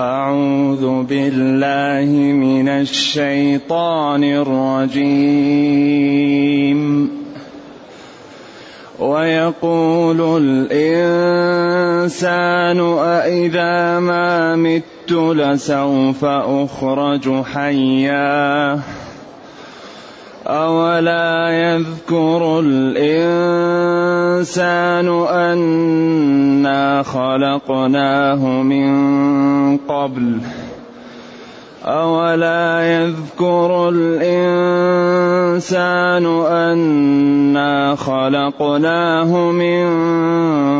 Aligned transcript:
أعوذ 0.00 1.02
بالله 1.02 2.32
من 2.32 2.68
الشيطان 2.68 4.24
الرجيم. 4.24 5.20
ويقول 8.98 10.42
الإنسان 10.42 12.80
أإذا 12.98 14.00
ما 14.00 14.56
مت 14.56 15.12
لسوف 15.12 16.24
أخرج 16.24 17.42
حيا. 17.42 18.80
أولا 20.50 21.50
يذكر 21.50 22.60
الإنسان 22.64 23.78
أنا 25.30 27.02
خلقناه 27.02 28.62
من 28.62 28.90
قبل 29.76 30.38
أولا 31.84 32.82
يذكر 32.82 33.88
الإنسان 33.94 34.66
أنا 36.46 37.94
خلقناه 37.94 39.50
من 39.50 39.88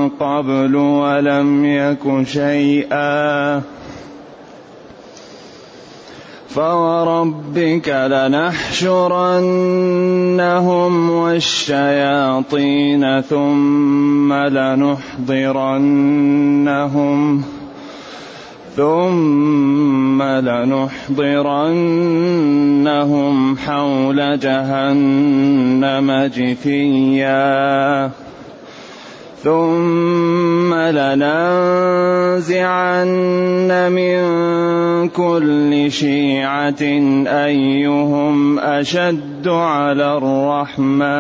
قبل 0.09 0.77
ولم 0.77 1.65
يك 1.65 2.27
شيئا 2.27 3.63
فوربك 6.55 7.89
لنحشرنهم 7.89 8.91
والشياطين 11.11 13.05
ثم 13.21 14.33
لنحضرنهم 14.33 15.03
ثم 18.77 20.23
لنحضرنهم 20.23 20.97
حول 23.59 24.39
جهنم 24.39 26.31
جثيا 26.37 28.11
ثم 29.45 30.50
لننزعن 30.91 32.51
من 33.93 34.21
كل 35.09 35.93
شيعة 35.93 36.83
أيهم 37.27 38.59
أشد 38.59 39.49
على 39.49 40.17
الرحمن. 40.17 41.11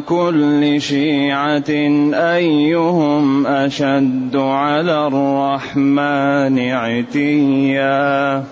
كل 0.00 0.80
شيعة 0.80 1.70
أيهم 2.14 3.46
أشد 3.46 4.36
على 4.36 5.06
الرحمن 5.06 6.58
عتيا. 6.58 8.44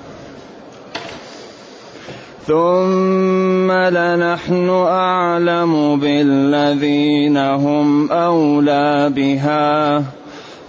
ثم 2.47 3.73
لنحن 3.73 4.71
أعلم 4.71 5.99
بالذين 5.99 7.37
هم 7.37 8.13
أولى 8.13 9.11
بها. 9.17 10.03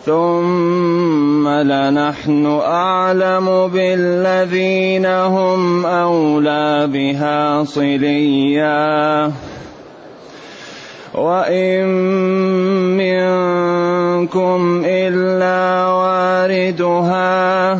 ثم 0.06 1.48
لنحن 1.48 2.60
أعلم 2.66 3.68
بالذين 3.68 5.06
هم 5.06 5.86
أولى 5.86 6.88
بها 6.88 7.64
صليا. 7.64 9.32
وإن 11.14 11.86
منكم 12.98 14.82
إلا 14.86 15.86
واردها 15.88 17.80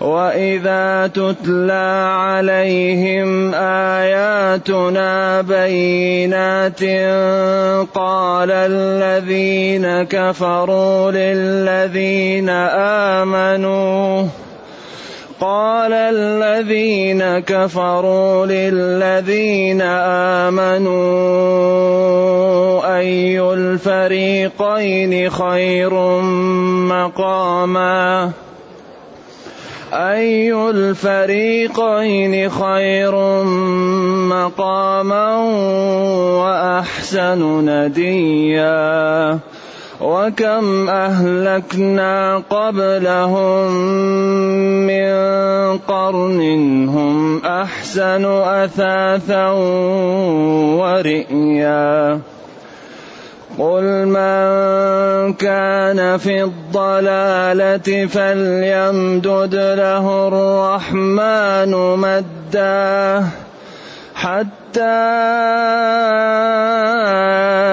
واذا 0.00 1.06
تتلى 1.06 2.14
عليهم 2.14 3.54
اياتنا 3.54 5.40
بينات 5.40 6.82
قال 7.94 8.50
الذين 8.50 10.02
كفروا 10.02 11.10
للذين 11.10 12.48
امنوا 13.18 14.24
قال 15.40 15.92
الذين 15.92 17.38
كفروا 17.38 18.46
للذين 18.46 19.82
امنوا 20.50 20.98
اي 22.98 23.40
الفريقين 23.40 25.30
خير 25.30 25.94
مقاما 26.90 28.32
أي 29.92 30.52
الفريقين 30.52 32.50
خير 32.50 33.14
مقاما 34.28 35.36
وأحسن 36.44 37.40
نديا 37.68 39.38
وكم 40.00 40.88
أهلكنا 40.88 42.42
قبلهم 42.50 43.72
من 44.86 45.08
قرن 45.78 46.40
هم 46.88 47.46
أحسن 47.46 48.24
أثاثا 48.24 49.50
ورئيا 50.78 52.20
قل 53.58 54.06
من 54.06 55.34
كان 55.34 56.18
في 56.18 56.42
الضلالة 56.42 58.06
فليمدد 58.06 59.54
له 59.54 60.28
الرحمن 60.28 61.72
مدا 61.98 63.24
حتى 64.14 64.82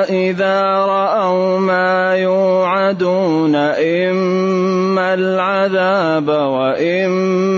إذا 0.09 0.62
رأوا 0.62 1.59
ما 1.59 2.16
يوعدون 2.18 3.56
إما 3.56 5.13
العذاب 5.13 6.28
وإما 6.28 7.57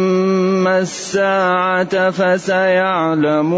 الساعة 0.79 2.09
فسيعلمون 2.09 3.57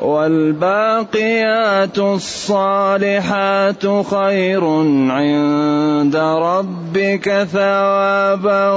والباقيات 0.00 1.98
الصالحات 1.98 3.86
خير 4.04 4.64
عند 5.10 6.16
ربك 6.16 7.46
ثوابا 7.52 8.70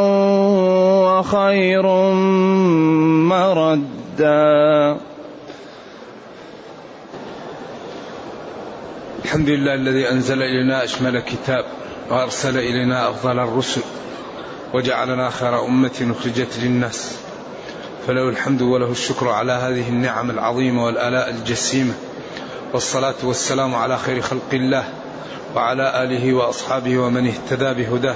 وخير 1.03 1.85
مردا. 3.29 4.97
الحمد 9.25 9.49
لله 9.49 9.73
الذي 9.73 10.09
أنزل 10.09 10.41
إلينا 10.41 10.83
أشمل 10.83 11.19
كتاب 11.19 11.65
وأرسل 12.11 12.57
إلينا 12.57 13.09
أفضل 13.09 13.39
الرسل 13.39 13.81
وجعلنا 14.73 15.29
خير 15.29 15.65
أمة 15.65 16.15
أخرجت 16.19 16.59
للناس. 16.63 17.28
فله 18.07 18.29
الحمد 18.29 18.61
وله 18.61 18.91
الشكر 18.91 19.29
على 19.29 19.51
هذه 19.51 19.89
النعم 19.89 20.29
العظيمة 20.29 20.85
والآلاء 20.85 21.29
الجسيمة. 21.29 21.93
والصلاة 22.73 23.15
والسلام 23.23 23.75
على 23.75 23.97
خير 23.97 24.21
خلق 24.21 24.53
الله 24.53 24.89
وعلى 25.55 26.03
آله 26.03 26.33
وأصحابه 26.33 26.97
ومن 26.97 27.27
اهتدى 27.27 27.83
بهداه. 27.83 28.15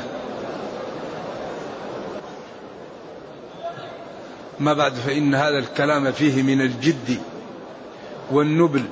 ما 4.59 4.74
بعد 4.74 4.94
فإن 4.94 5.35
هذا 5.35 5.57
الكلام 5.57 6.12
فيه 6.12 6.44
من 6.44 6.62
الجد 6.62 7.18
والنبل 8.31 8.83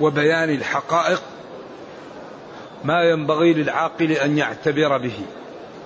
وبيان 0.00 0.50
الحقائق 0.50 1.22
ما 2.84 3.02
ينبغي 3.02 3.54
للعاقل 3.54 4.12
أن 4.12 4.38
يعتبر 4.38 4.98
به. 4.98 5.18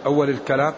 أول 0.06 0.30
الكلام 0.30 0.74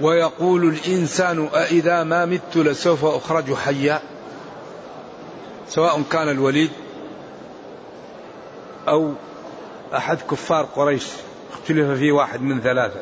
ويقول 0.00 0.64
الإنسان 0.68 1.48
أإذا 1.54 2.02
ما 2.02 2.24
مت 2.24 2.56
لسوف 2.56 3.04
أخرج 3.04 3.54
حيا؟ 3.54 4.00
سواء 5.68 6.02
كان 6.02 6.28
الوليد 6.28 6.70
أو 8.88 9.12
أحد 9.96 10.18
كفار 10.30 10.64
قريش 10.64 11.06
اختلف 11.52 11.98
فيه 11.98 12.12
واحد 12.12 12.42
من 12.42 12.60
ثلاثة. 12.60 13.00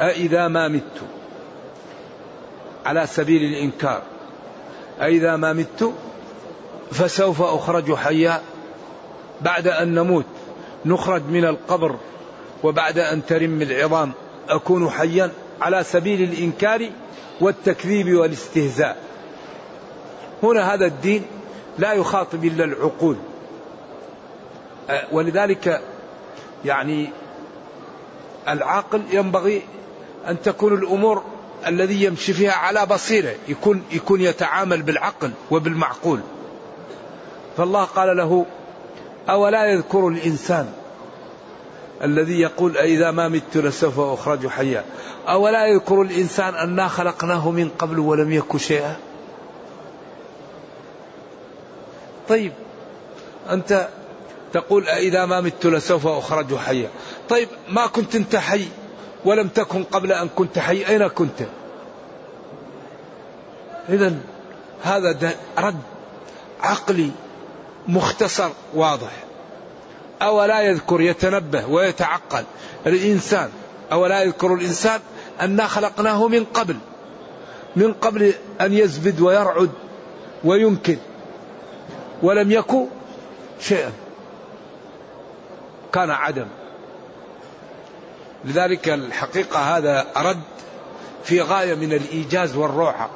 أإذا 0.00 0.48
ما 0.48 0.68
مت 0.68 1.00
على 2.86 3.06
سبيل 3.06 3.42
الإنكار 3.42 4.02
أإذا 5.00 5.36
ما 5.36 5.52
مت 5.52 5.92
فسوف 6.92 7.42
أخرج 7.42 7.94
حيا؟ 7.94 8.42
بعد 9.40 9.68
أن 9.68 9.94
نموت 9.94 10.24
نخرج 10.84 11.22
من 11.22 11.44
القبر 11.44 11.96
وبعد 12.62 12.98
أن 12.98 13.26
ترم 13.26 13.62
العظام 13.62 14.12
أكون 14.48 14.90
حيا 14.90 15.30
على 15.60 15.84
سبيل 15.84 16.22
الإنكار 16.22 16.90
والتكذيب 17.40 18.14
والاستهزاء. 18.14 18.96
هنا 20.42 20.74
هذا 20.74 20.86
الدين 20.86 21.22
لا 21.78 21.92
يخاطب 21.92 22.44
إلا 22.44 22.64
العقول. 22.64 23.16
ولذلك 25.12 25.80
يعني 26.64 27.10
العاقل 28.48 29.02
ينبغي 29.12 29.62
أن 30.28 30.42
تكون 30.42 30.74
الأمور 30.74 31.22
الذي 31.66 32.04
يمشي 32.04 32.32
فيها 32.32 32.52
على 32.52 32.86
بصيرة 32.86 33.34
يكون 33.48 33.82
يكون 33.92 34.20
يتعامل 34.20 34.82
بالعقل 34.82 35.30
وبالمعقول. 35.50 36.20
فالله 37.56 37.84
قال 37.84 38.16
له 38.16 38.46
أولا 39.28 39.66
يذكر 39.72 40.08
الإنسان 40.08 40.72
الذي 42.04 42.40
يقول 42.40 42.76
أئذا 42.76 43.10
ما 43.10 43.28
مت 43.28 43.56
لسوف 43.56 44.00
أخرج 44.00 44.46
حيا. 44.46 44.84
أولا 45.28 45.66
يذكر 45.66 46.02
الإنسان 46.02 46.54
أنا 46.54 46.88
خلقناه 46.88 47.50
من 47.50 47.68
قبل 47.68 47.98
ولم 47.98 48.32
يك 48.32 48.56
شيئا؟ 48.56 48.96
طيب 52.28 52.52
أنت 53.50 53.88
تقول 54.52 54.88
أئذا 54.88 55.26
ما 55.26 55.40
مت 55.40 55.66
لسوف 55.66 56.06
أخرج 56.06 56.56
حيا. 56.56 56.88
طيب 57.28 57.48
ما 57.68 57.86
كنت 57.86 58.14
أنت 58.14 58.36
حي 58.36 58.68
ولم 59.24 59.48
تكن 59.48 59.84
قبل 59.84 60.12
أن 60.12 60.28
كنت 60.28 60.58
حي 60.58 60.86
أين 60.86 61.08
كنت؟ 61.08 61.42
إذا 63.88 64.14
هذا 64.82 65.34
رد 65.58 65.80
عقلي 66.60 67.10
مختصر 67.88 68.50
واضح. 68.74 69.23
أولا 70.24 70.60
يذكر 70.60 71.00
يتنبه 71.00 71.66
ويتعقل 71.66 72.44
الإنسان. 72.86 73.50
أولا 73.92 74.22
يذكر 74.22 74.54
الإنسان 74.54 75.00
أنا 75.40 75.66
خلقناه 75.66 76.28
من 76.28 76.44
قبل 76.44 76.76
من 77.76 77.92
قبل 77.92 78.34
أن 78.60 78.72
يزبد 78.72 79.20
ويرعد 79.20 79.70
وينكر 80.44 80.96
ولم 82.22 82.50
يكن 82.50 82.86
شيئا 83.60 83.92
كان 85.92 86.10
عدم. 86.10 86.46
لذلك 88.44 88.88
الحقيقة 88.88 89.58
هذا 89.76 90.06
رد 90.16 90.40
في 91.24 91.40
غاية 91.40 91.74
من 91.74 91.92
الإيجاز 91.92 92.56
والروعة 92.56 93.10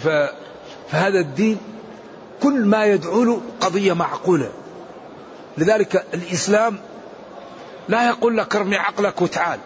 فهذا 0.00 1.20
الدين 1.20 1.58
كل 2.42 2.64
ما 2.64 2.84
يدعو 2.84 3.24
له 3.24 3.40
قضية 3.60 3.92
معقولة. 3.92 4.50
لذلك 5.58 6.06
الإسلام 6.14 6.78
لا 7.88 8.06
يقول 8.06 8.36
لك 8.36 8.56
ارمي 8.56 8.76
عقلك 8.76 9.22
وتعال. 9.22 9.58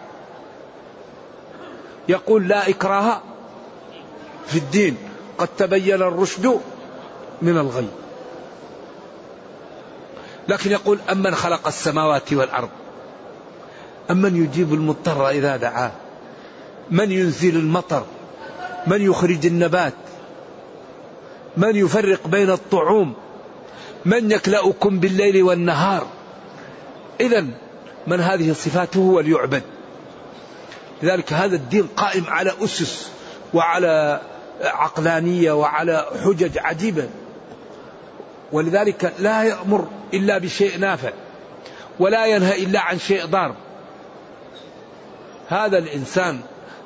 يقول 2.09 2.47
لا 2.47 2.69
إكراه 2.69 3.21
في 4.47 4.57
الدين. 4.57 4.97
قد 5.37 5.47
تبين 5.57 6.01
الرشد 6.01 6.59
من 7.41 7.57
الغي. 7.57 7.87
لكن 10.47 10.71
يقول 10.71 10.99
أمن 11.11 11.35
خلق 11.35 11.67
السماوات 11.67 12.33
والأرض. 12.33 12.69
أمن 14.11 14.43
يجيب 14.43 14.73
المضطر 14.73 15.29
إذا 15.29 15.57
دعاه. 15.57 15.91
من 16.91 17.11
ينزل 17.11 17.55
المطر؟ 17.55 18.05
من 18.87 19.01
يخرج 19.01 19.45
النبات؟ 19.45 19.93
من 21.57 21.75
يفرق 21.75 22.27
بين 22.27 22.49
الطعوم؟ 22.49 23.13
من 24.05 24.31
يكلأكم 24.31 24.99
بالليل 24.99 25.43
والنهار؟ 25.43 26.07
إذا 27.21 27.45
من 28.07 28.19
هذه 28.19 28.53
صفاته 28.53 28.99
هو 28.99 29.19
ليعبد 29.19 29.63
لذلك 31.03 31.33
هذا 31.33 31.55
الدين 31.55 31.87
قائم 31.97 32.25
على 32.27 32.51
أسس 32.63 33.09
وعلى 33.53 34.21
عقلانية 34.61 35.51
وعلى 35.51 36.05
حجج 36.23 36.57
عجيبة. 36.57 37.09
ولذلك 38.51 39.13
لا 39.19 39.43
يأمر 39.43 39.87
إلا 40.13 40.37
بشيء 40.37 40.79
نافع 40.79 41.11
ولا 41.99 42.25
ينهى 42.25 42.63
إلا 42.63 42.79
عن 42.79 42.99
شيء 42.99 43.25
ضار. 43.25 43.55
هذا 45.47 45.77
الإنسان 45.77 46.39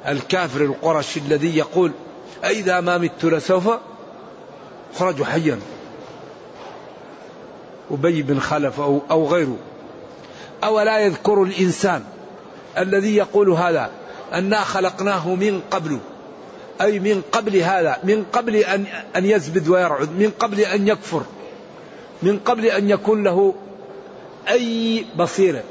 الكافر 0.08 0.62
القرشي 0.62 1.20
الذي 1.20 1.58
يقول 1.58 1.92
أئذا 2.44 2.80
ما 2.80 2.98
مت 2.98 3.26
لسوف 3.26 3.70
أخرج 4.96 5.24
حيا. 5.24 5.60
أبي 7.92 8.22
بن 8.22 8.40
خلف 8.40 8.80
أو, 8.80 9.02
أو 9.12 9.28
غيره. 9.28 9.58
أولا 10.64 11.00
يذكر 11.00 11.44
الإنسان 11.44 12.04
الذي 12.78 13.16
يقول 13.16 13.50
هذا 13.50 13.90
أنا 14.34 14.64
خلقناه 14.64 15.36
من 15.36 15.62
قبل. 15.72 16.00
أي 16.82 17.00
من 17.00 17.22
قبل 17.32 17.56
هذا. 17.56 17.98
من 18.04 18.26
قبل 18.34 18.56
أن, 18.56 18.86
أن 19.16 19.26
يزبد 19.26 19.68
ويرعد. 19.68 20.12
من 20.12 20.32
قبل 20.40 20.60
أن 20.60 20.88
يكفر. 20.88 21.24
من 22.24 22.40
قبل 22.40 22.66
أن 22.66 22.90
يكون 22.90 23.24
له 23.24 23.54
أي 24.50 25.06
بصيرة. 25.18 25.64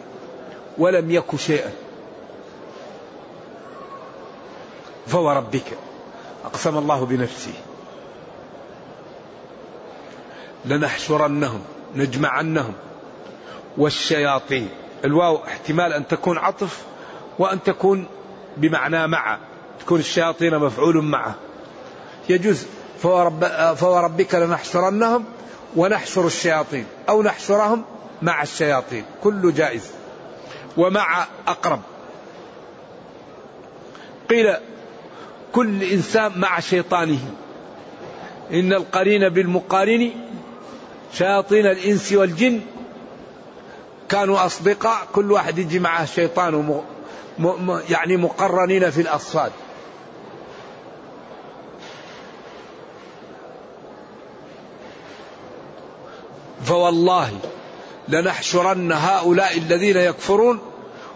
ولم 0.78 1.10
يك 1.10 1.36
شيئا. 1.36 1.70
فوربك 5.06 5.64
أقسم 6.44 6.78
الله 6.78 7.06
بنفسه. 7.06 7.52
لنحشرنهم 10.66 11.60
نجمعنهم. 11.94 12.74
والشياطين 13.78 14.68
الواو 15.04 15.44
احتمال 15.44 15.92
أن 15.92 16.06
تكون 16.06 16.38
عطف 16.38 16.82
وأن 17.38 17.62
تكون 17.62 18.06
بمعنى 18.56 19.06
مع 19.06 19.38
تكون 19.80 20.00
الشياطين 20.00 20.58
مفعول 20.58 21.04
معه 21.04 21.34
يجوز 22.28 22.66
فورب 22.98 23.44
فوربك 23.74 24.34
لنحشرنهم 24.34 25.24
ونحشر 25.76 26.26
الشياطين 26.26 26.86
أو 27.08 27.22
نحشرهم 27.22 27.84
مع 28.22 28.42
الشياطين. 28.42 29.04
كل 29.22 29.54
جائز 29.54 29.90
ومع 30.76 31.26
أقرب. 31.46 31.80
قيل 34.30 34.54
كل 35.52 35.82
إنسان 35.82 36.32
مع 36.36 36.60
شيطانه. 36.60 37.18
إن 38.52 38.72
القرين 38.72 39.28
بالمقارن 39.28 40.10
شياطين 41.18 41.66
الإنس 41.66 42.12
والجن. 42.12 42.60
كانوا 44.08 44.46
أصدقاء 44.46 45.06
كل 45.12 45.32
واحد 45.32 45.58
يجي 45.58 45.78
معه 45.78 46.04
شيطان 46.04 46.80
يعني 47.90 48.16
مقرنين 48.16 48.90
في 48.90 49.00
الأصفاد. 49.00 49.52
فوالله 56.64 57.30
لنحشرن 58.08 58.92
هؤلاء 58.92 59.58
الذين 59.58 59.96
يكفرون 59.96 60.60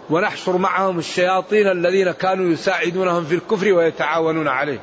ونحشر 0.09 0.57
معهم 0.57 0.99
الشياطين 0.99 1.67
الذين 1.67 2.11
كانوا 2.11 2.53
يساعدونهم 2.53 3.25
في 3.25 3.35
الكفر 3.35 3.73
ويتعاونون 3.73 4.47
عليه. 4.47 4.79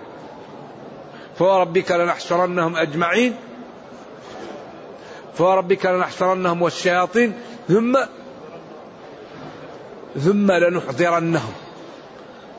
فوربك 1.38 1.92
لنحشرنهم 1.92 2.76
أجمعين. 2.76 3.36
فوربك 5.38 5.86
لنحشرنهم 5.86 6.62
والشياطين 6.62 7.32
ثم 7.68 7.98
ثم 10.18 10.52
لنحضرنهم. 10.52 11.52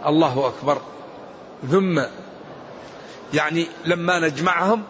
الله 0.06 0.48
أكبر. 0.48 0.82
ثم 1.72 2.02
يعني 3.34 3.68
لما 3.86 4.20
نجمعهم 4.20 4.84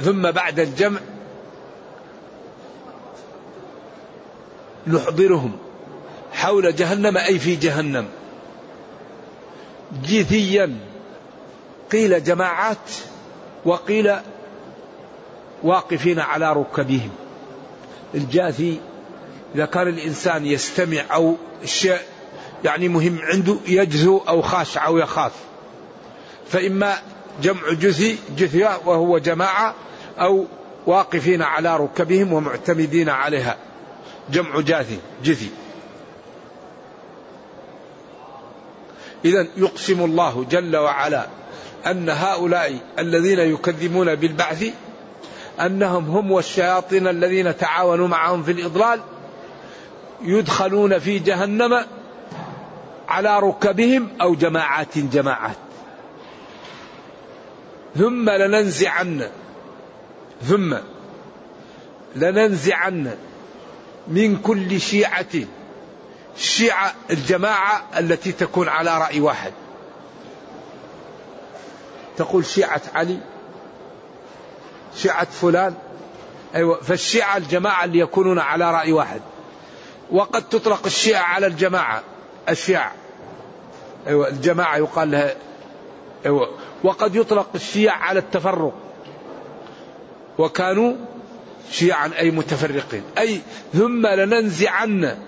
ثم 0.00 0.30
بعد 0.30 0.60
الجمع 0.60 1.00
نحضرهم 4.86 5.56
حول 6.32 6.76
جهنم 6.76 7.16
أي 7.16 7.38
في 7.38 7.56
جهنم. 7.56 8.06
جثيا. 10.04 10.78
قيل 11.92 12.24
جماعات 12.24 12.90
وقيل 13.64 14.14
واقفين 15.62 16.20
على 16.20 16.52
ركبهم. 16.52 17.10
الجاثي 18.14 18.80
إذا 19.54 19.64
كان 19.64 19.88
الإنسان 19.88 20.46
يستمع 20.46 21.02
أو 21.12 21.36
الشيء 21.62 21.98
يعني 22.64 22.88
مهم 22.88 23.18
عنده 23.22 23.56
يجزو 23.66 24.20
أو 24.28 24.42
خاشع 24.42 24.86
أو 24.86 24.98
يخاف. 24.98 25.32
فإما 26.48 26.94
جمع 27.42 27.72
جثي 27.72 28.18
جثية 28.36 28.80
وهو 28.86 29.18
جماعة 29.18 29.74
أو 30.18 30.46
واقفين 30.86 31.42
على 31.42 31.76
ركبهم 31.76 32.32
ومعتمدين 32.32 33.08
عليها. 33.08 33.56
جمع 34.30 34.60
جاثي 34.60 34.98
جثي 35.24 35.50
إذا 39.24 39.46
يقسم 39.56 40.04
الله 40.04 40.44
جل 40.50 40.76
وعلا 40.76 41.26
أن 41.86 42.08
هؤلاء 42.08 42.78
الذين 42.98 43.38
يكذبون 43.38 44.14
بالبعث 44.14 44.64
أنهم 45.60 46.10
هم 46.10 46.30
والشياطين 46.30 47.08
الذين 47.08 47.56
تعاونوا 47.56 48.08
معهم 48.08 48.42
في 48.42 48.52
الإضلال 48.52 49.00
يدخلون 50.22 50.98
في 50.98 51.18
جهنم 51.18 51.84
على 53.08 53.38
ركبهم 53.38 54.08
أو 54.20 54.34
جماعات 54.34 54.98
جماعات. 54.98 55.56
ثم 57.96 58.30
لننزعن 58.30 59.28
ثم 60.42 60.76
لننزعن 62.16 63.14
من 64.08 64.36
كل 64.36 64.80
شيعة 64.80 65.26
الشيعة 66.36 66.94
الجماعة 67.10 67.84
التي 67.98 68.32
تكون 68.32 68.68
على 68.68 68.98
رأي 68.98 69.20
واحد. 69.20 69.52
تقول 72.16 72.46
شيعة 72.46 72.82
علي؟ 72.94 73.18
شيعة 74.96 75.24
فلان. 75.24 75.74
أيوة 76.54 76.80
فالشيعة 76.80 77.36
الجماعة 77.36 77.84
اللي 77.84 77.98
يكونون 77.98 78.38
على 78.38 78.70
رأي 78.70 78.92
واحد. 78.92 79.20
وقد 80.10 80.48
تطلق 80.48 80.86
الشيعة 80.86 81.22
على 81.22 81.46
الجماعة 81.46 82.02
الشيعة. 82.48 82.92
أيوة 84.06 84.28
الجماعة 84.28 84.76
يقال 84.76 85.10
لها 85.10 85.34
أيوة. 86.26 86.50
وقد 86.84 87.16
يطلق 87.16 87.48
الشيعة 87.54 87.96
على 87.96 88.18
التفرق. 88.18 88.72
وكانوا 90.38 90.94
شيعا 91.70 92.10
أي 92.18 92.30
متفرقين. 92.30 93.02
أي 93.18 93.40
ثم 93.74 94.06
لننزعن 94.06 95.18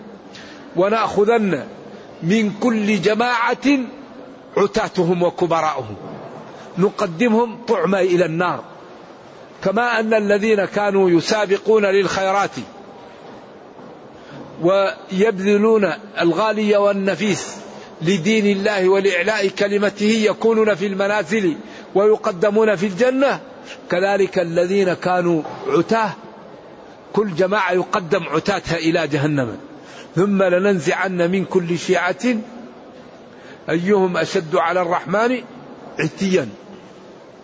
ونأخذن 0.76 1.68
من 2.22 2.52
كل 2.60 3.02
جماعة 3.02 3.78
عتاتهم 4.56 5.22
وكبراءهم. 5.22 5.96
نقدمهم 6.78 7.64
طعما 7.68 8.00
إلى 8.00 8.24
النار. 8.24 8.64
كما 9.66 10.00
أن 10.00 10.14
الذين 10.14 10.64
كانوا 10.64 11.10
يسابقون 11.10 11.86
للخيرات 11.86 12.50
ويبذلون 14.62 15.92
الغالي 16.20 16.76
والنفيس 16.76 17.56
لدين 18.02 18.46
الله 18.46 18.88
ولإعلاء 18.88 19.48
كلمته 19.48 20.04
يكونون 20.04 20.74
في 20.74 20.86
المنازل 20.86 21.56
ويقدمون 21.94 22.76
في 22.76 22.86
الجنة 22.86 23.40
كذلك 23.90 24.38
الذين 24.38 24.94
كانوا 24.94 25.42
عتاه 25.68 26.12
كل 27.12 27.34
جماعة 27.34 27.72
يقدم 27.72 28.22
عتاتها 28.28 28.76
إلى 28.76 29.08
جهنم. 29.08 29.58
ثم 30.16 30.42
لننزعن 30.42 31.30
من 31.30 31.44
كل 31.44 31.78
شيعة 31.78 32.36
أيهم 33.70 34.16
أشد 34.16 34.56
على 34.56 34.82
الرحمن 34.82 35.42
عتيا 35.98 36.48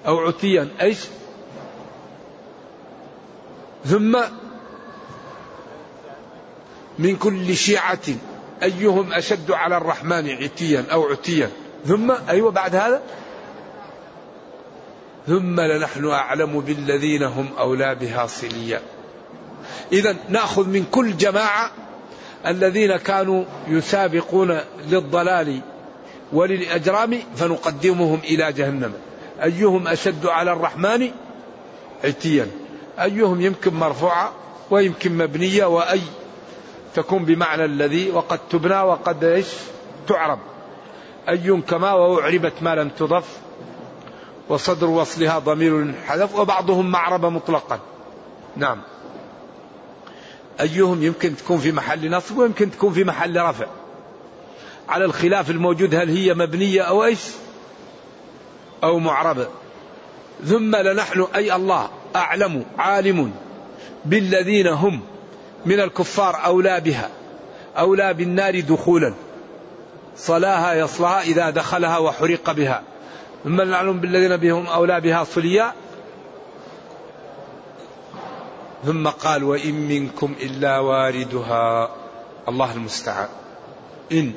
أو 0.07 0.19
عتيا 0.19 0.69
أيش؟ 0.81 0.99
ثم 3.85 4.21
من 6.99 7.17
كل 7.17 7.57
شيعة 7.57 7.99
أيهم 8.63 9.13
أشد 9.13 9.51
على 9.51 9.77
الرحمن 9.77 10.31
عتيا 10.31 10.85
أو 10.93 11.09
عتيا. 11.09 11.51
ثم 11.87 12.13
أيوة 12.29 12.51
بعد 12.51 12.75
هذا. 12.75 13.03
ثم 15.27 15.61
لنحن 15.61 16.11
أعلم 16.11 16.61
بالذين 16.61 17.23
هم 17.23 17.49
أولى 17.59 17.95
بها 17.95 18.27
صليا. 18.27 18.81
إذا 19.93 20.17
نأخذ 20.29 20.69
من 20.69 20.85
كل 20.85 21.17
جماعة 21.17 21.71
الذين 22.47 22.97
كانوا 22.97 23.45
يسابقون 23.69 24.61
للضلال 24.89 25.61
وللأجرام 26.33 27.19
فنقدمهم 27.37 28.21
إلى 28.25 28.53
جهنم. 28.53 28.93
أيهم 29.43 29.89
أشد 29.89 30.27
على 30.27 30.53
الرحمن 30.53 31.11
عتيا. 32.05 32.62
أيهم 33.01 33.41
يمكن 33.41 33.75
مرفوعة 33.75 34.33
ويمكن 34.71 35.19
مبنية 35.19 35.65
وأي 35.65 36.01
تكون 36.95 37.25
بمعنى 37.25 37.65
الذي 37.65 38.11
وقد 38.11 38.41
تبنى 38.51 38.81
وقد 38.81 39.25
إيش؟ 39.25 39.47
تعرب. 40.09 40.39
أي 41.29 41.61
كما 41.69 41.93
وأعربت 41.93 42.53
ما 42.63 42.75
لم 42.75 42.89
تضف 42.89 43.39
وصدر 44.49 44.87
وصلها 44.87 45.39
ضمير 45.39 45.95
حذف 46.07 46.39
وبعضهم 46.39 46.91
معرب 46.91 47.27
مطلقا. 47.27 47.81
نعم. 48.57 48.83
أيهم 50.61 51.03
يمكن 51.03 51.37
تكون 51.37 51.59
في 51.59 51.73
محل 51.73 52.11
نصب 52.11 52.39
ويمكن 52.39 52.71
تكون 52.71 52.93
في 52.93 53.05
محل 53.05 53.41
رفع. 53.41 53.67
على 54.89 55.05
الخلاف 55.05 55.51
الموجود 55.51 55.95
هل 55.95 56.11
هي 56.11 56.35
مبنية 56.35 56.83
أو 56.83 57.05
إيش؟ 57.05 57.21
أو 58.85 58.99
معربة. 58.99 59.47
ثم 60.45 60.77
لنحن 60.77 61.27
أي 61.35 61.57
الله. 61.57 61.91
أعلم 62.17 62.65
عالم 62.79 63.33
بالذين 64.05 64.67
هم 64.67 65.01
من 65.67 65.81
الكفار 65.81 66.45
أولى 66.45 66.81
بها 66.81 67.11
أولى 67.79 68.15
بالنار 68.15 68.61
دخولا. 68.61 69.15
صلاها 70.17 70.75
يصلها 70.75 71.23
إذا 71.23 71.51
دخلها 71.51 71.99
وحرق 71.99 72.53
بها. 72.53 72.83
ثم 73.45 73.61
نعلم 73.61 74.01
بالذين 74.01 74.37
بهم 74.37 74.67
أولى 74.67 75.01
بها 75.01 75.25
صليا 75.25 75.73
ثم 78.85 79.09
قال 79.09 79.45
وإن 79.45 79.75
منكم 79.75 80.35
إلا 80.43 80.79
واردها. 80.79 81.91
الله 82.49 82.73
المستعان. 82.73 83.29
إن 84.13 84.33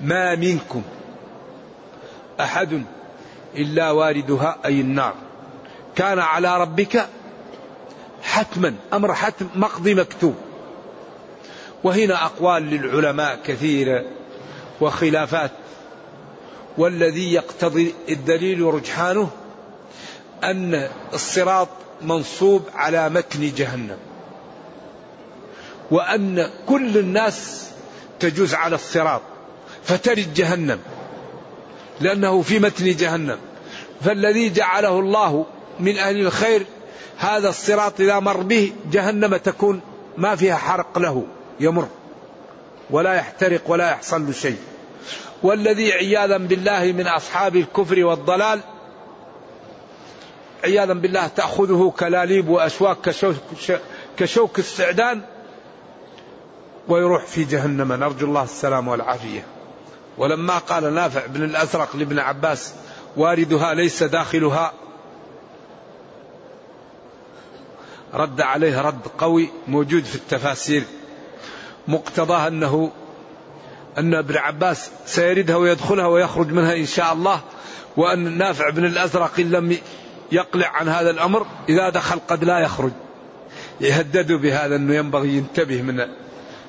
ما 0.00 0.34
منكم 0.34 0.82
أحد 2.40 2.84
إلا 3.56 3.90
واردها 3.90 4.58
أي 4.64 4.80
النار. 4.80 5.14
كان 5.96 6.18
على 6.18 6.60
ربك 6.60 7.08
حتما 8.22 8.74
أمر 8.92 9.14
حتم 9.14 9.46
مقضي 9.54 9.94
مكتوب. 9.94 10.34
وهنا 11.84 12.24
أقوال 12.24 12.62
للعلماء 12.62 13.38
كثيرة 13.46 14.04
وخلافات. 14.80 15.50
والذي 16.78 17.32
يقتضي 17.32 17.94
الدليل 18.08 18.62
ورجحانه 18.62 19.30
أن 20.44 20.88
الصراط 21.14 21.68
منصوب 22.02 22.62
على 22.74 23.08
متن 23.08 23.52
جهنم. 23.54 23.98
وأن 25.90 26.50
كل 26.66 26.98
الناس 26.98 27.68
تجوز 28.20 28.54
على 28.54 28.74
الصراط 28.74 29.22
فترد 29.84 30.34
جهنم 30.34 30.78
لأنه 32.00 32.42
في 32.42 32.58
متن 32.58 32.96
جهنم. 32.96 33.38
فالذي 34.04 34.50
جعله 34.50 35.00
الله 35.00 35.46
من 35.80 35.98
أهل 35.98 36.26
الخير 36.26 36.66
هذا 37.18 37.48
الصراط 37.48 38.00
إذا 38.00 38.20
مر 38.20 38.42
به 38.42 38.72
جهنم 38.92 39.36
تكون 39.36 39.80
ما 40.16 40.36
فيها 40.36 40.56
حرق 40.56 40.98
له 40.98 41.26
يمر. 41.60 41.88
ولا 42.90 43.14
يحترق 43.14 43.62
ولا 43.66 43.90
يحصل 43.90 44.26
له 44.26 44.32
شيء. 44.32 44.58
والذي 45.42 45.92
عياذا 45.92 46.36
بالله 46.36 46.92
من 46.92 47.06
أصحاب 47.06 47.56
الكفر 47.56 48.04
والضلال 48.04 48.60
عياذا 50.64 50.92
بالله 50.92 51.26
تأخذه 51.26 51.92
كلاليب 51.98 52.48
وأشواك 52.48 52.96
كشوك, 54.16 54.58
السعدان 54.58 55.20
ويروح 56.88 57.26
في 57.26 57.44
جهنم. 57.44 57.92
نرجو 57.92 58.26
الله 58.26 58.42
السلام 58.42 58.88
والعافية. 58.88 59.57
ولما 60.18 60.58
قال 60.58 60.94
نافع 60.94 61.26
بن 61.26 61.44
الأزرق 61.44 61.96
لابن 61.96 62.18
عباس 62.18 62.74
واردها 63.16 63.74
ليس 63.74 64.02
داخلها 64.02 64.72
رد 68.14 68.40
عليه 68.40 68.80
رد 68.80 69.06
قوي 69.18 69.48
موجود 69.68 70.04
في 70.04 70.14
التفاسير 70.14 70.84
مقتضاه 71.88 72.48
أنه 72.48 72.90
أن 73.98 74.14
ابن 74.14 74.36
عباس 74.36 74.90
سيردها 75.06 75.56
ويدخلها 75.56 76.06
ويخرج 76.06 76.52
منها 76.52 76.76
إن 76.76 76.86
شاء 76.86 77.12
الله 77.12 77.40
وأن 77.96 78.38
نافع 78.38 78.70
بن 78.70 78.84
الأزرق 78.84 79.40
إن 79.40 79.50
لم 79.50 79.76
يقلع 80.32 80.68
عن 80.68 80.88
هذا 80.88 81.10
الأمر 81.10 81.46
إذا 81.68 81.88
دخل 81.88 82.20
قد 82.28 82.44
لا 82.44 82.58
يخرج 82.58 82.92
يهددوا 83.80 84.38
بهذا 84.38 84.76
أنه 84.76 84.94
ينبغي 84.94 85.28
ينتبه 85.28 85.82
من 85.82 86.00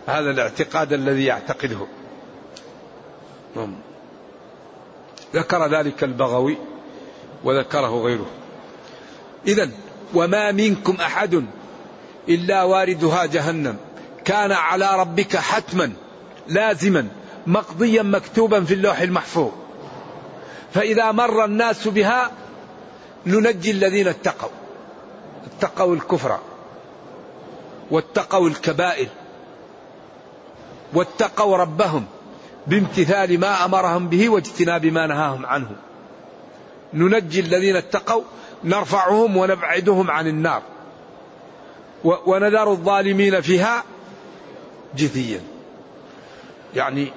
هذا 0.07 0.31
الاعتقاد 0.31 0.93
الذي 0.93 1.25
يعتقده. 1.25 1.87
ذكر 5.33 5.67
ذلك 5.67 6.03
البغوي 6.03 6.57
وذكره 7.43 8.01
غيره. 8.03 8.25
إذا 9.47 9.69
وما 10.13 10.51
منكم 10.51 10.95
أحد 10.95 11.45
إلا 12.29 12.63
واردها 12.63 13.25
جهنم. 13.25 13.77
كان 14.25 14.51
على 14.51 14.99
ربك 14.99 15.35
حتما 15.35 15.91
لازما 16.47 17.07
مقضيا 17.47 18.03
مكتوبا 18.03 18.63
في 18.63 18.73
اللوح 18.73 18.99
المحفوظ. 18.99 19.51
فإذا 20.73 21.11
مر 21.11 21.45
الناس 21.45 21.87
بها 21.87 22.31
ننجي 23.25 23.71
الذين 23.71 24.07
اتقوا. 24.07 24.49
اتقوا 25.45 25.95
الكفر 25.95 26.39
واتقوا 27.91 28.49
الكبائر 28.49 29.07
واتقوا 30.93 31.57
ربهم. 31.57 32.05
بامتثال 32.69 33.39
ما 33.39 33.65
أمرهم 33.65 34.07
به 34.09 34.29
واجتناب 34.29 34.85
ما 34.85 35.07
نهاهم 35.07 35.45
عنه. 35.45 35.69
ننجي 36.93 37.39
الذين 37.39 37.75
اتقوا 37.75 38.23
نرفعهم 38.63 39.37
ونبعدهم 39.37 40.11
عن 40.11 40.27
النار. 40.27 40.61
ونذر 42.03 42.71
الظالمين 42.71 43.41
فيها 43.41 43.83
جثيا. 44.95 45.41
يعني 46.75 47.11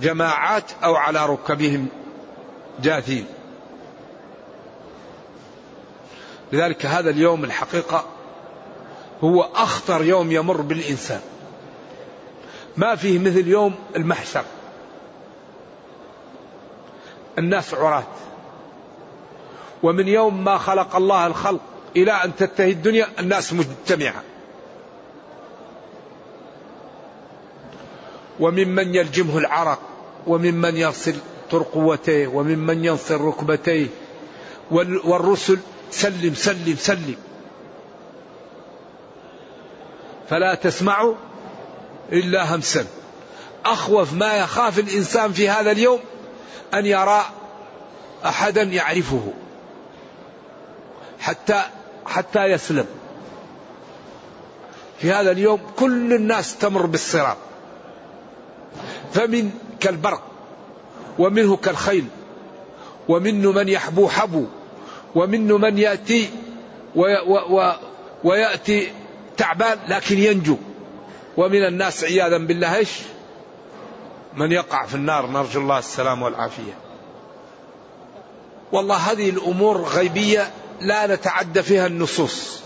جماعات 0.00 0.70
أو 0.84 0.94
على 0.94 1.26
ركبهم 1.26 1.88
جاثين. 2.82 3.26
لذلك 6.52 6.86
هذا 6.86 7.10
اليوم 7.10 7.44
الحقيقة 7.44 8.04
هو 9.24 9.42
أخطر 9.42 10.04
يوم 10.04 10.32
يمر 10.32 10.60
بالإنسان. 10.60 11.20
ما 12.76 12.94
فيه 12.94 13.18
مثل 13.18 13.48
يوم 13.48 13.74
المحشر 13.96 14.44
الناس 17.38 17.74
عراة. 17.74 18.04
ومن 19.82 20.08
يوم 20.08 20.44
ما 20.44 20.58
خلق 20.58 20.96
الله 20.96 21.26
الخلق 21.26 21.60
إلى 21.96 22.12
أن 22.12 22.36
تنتهي 22.36 22.70
الدنيا 22.70 23.06
الناس 23.18 23.52
مجتمعة. 23.52 24.22
وممن 28.40 28.94
يلجمه 28.94 29.38
العرق 29.38 29.78
وممن 30.26 30.76
يغسل 30.76 31.14
ترقوتيه 31.50 32.26
وممن 32.26 32.84
ينصر 32.84 33.20
ركبتيه. 33.20 33.86
والرسل 34.70 35.58
سلم 35.90 36.34
سلم 36.34 36.76
سلم. 36.78 37.16
فلا 40.30 40.54
تسمعوا 40.54 41.14
إلا 42.12 42.54
همسا. 42.54 42.86
أخوف 43.64 44.12
ما 44.12 44.34
يخاف 44.34 44.78
الإنسان 44.78 45.32
في 45.32 45.48
هذا 45.48 45.70
اليوم 45.70 45.98
أن 46.74 46.86
يرى 46.86 47.24
أحدا 48.24 48.62
يعرفه 48.62 49.32
حتى 51.18 51.62
حتى 52.06 52.44
يسلم. 52.44 52.86
في 54.98 55.12
هذا 55.12 55.30
اليوم 55.30 55.60
كل 55.76 56.12
الناس 56.12 56.58
تمر 56.58 56.86
بالصراط. 56.86 57.36
فمن 59.12 59.50
كالبرق 59.80 60.22
ومنه 61.18 61.56
كالخيل 61.56 62.04
ومنه 63.08 63.52
من 63.52 63.68
يحبو 63.68 64.08
حبو 64.08 64.44
ومنه 65.14 65.58
من 65.58 65.78
يأتي 65.78 66.30
وي 66.94 67.18
و 67.26 67.72
ويأتي 68.24 68.92
تعبان 69.36 69.78
لكن 69.88 70.18
ينجو. 70.18 70.56
ومن 71.36 71.64
الناس 71.64 72.04
عياذا 72.04 72.38
بالله 72.38 72.76
إيش؟ 72.76 72.90
من 74.36 74.52
يقع 74.52 74.86
في 74.86 74.94
النار 74.94 75.26
نرجو 75.26 75.60
الله 75.60 75.78
السلام 75.78 76.22
والعافية. 76.22 76.72
والله 78.72 78.96
هذه 78.96 79.30
الأمور 79.30 79.82
غيبية 79.82 80.50
لا 80.80 81.14
نتعدى 81.14 81.62
فيها 81.62 81.86
النصوص. 81.86 82.62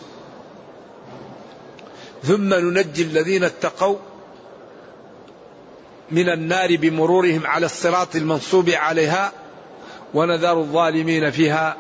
ثم 2.22 2.54
ننجي 2.54 3.02
الذين 3.02 3.44
اتقوا 3.44 3.96
من 6.11 6.28
النار 6.28 6.76
بمرورهم 6.76 7.46
على 7.46 7.66
الصراط 7.66 8.16
المنصوب 8.16 8.70
عليها 8.70 9.33
ونذر 10.14 10.59
الظالمين 10.61 11.30
فيها 11.30 11.76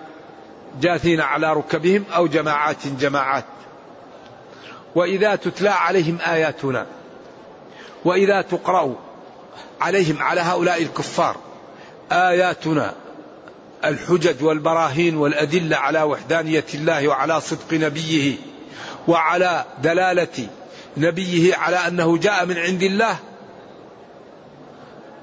جاثين 0.80 1.20
على 1.20 1.52
ركبهم 1.52 2.04
أو 2.14 2.26
جماعات 2.26 2.86
جماعات. 2.86 3.44
وإذا 4.94 5.36
تتلى 5.36 5.70
عليهم 5.70 6.18
آياتنا 6.26 6.86
وإذا 8.04 8.42
تقرا 8.42 9.09
عليهم 9.80 10.22
على 10.22 10.40
هؤلاء 10.40 10.82
الكفار. 10.82 11.36
آياتنا 12.12 12.94
الحجج 13.84 14.42
والبراهين 14.42 15.16
والأدلة 15.16 15.76
على 15.76 16.02
وحدانية 16.02 16.64
الله 16.74 17.08
وعلى 17.08 17.40
صدق 17.40 17.72
نبيه 17.72 18.36
وعلى 19.08 19.64
دلالة 19.82 20.48
نبيه 20.96 21.56
على 21.56 21.76
أنه 21.76 22.18
جاء 22.18 22.46
من 22.46 22.58
عند 22.58 22.82
الله. 22.82 23.16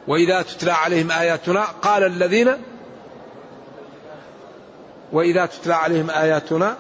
وإذا 0.08 0.42
تتلى 0.42 0.72
عليهم 0.72 1.12
آياتنا 1.12 1.64
قال 1.64 2.04
الذين 2.04 2.50
وإذا 5.12 5.46
تتلى 5.46 5.74
عليهم 5.74 6.10
آياتنا 6.10 6.78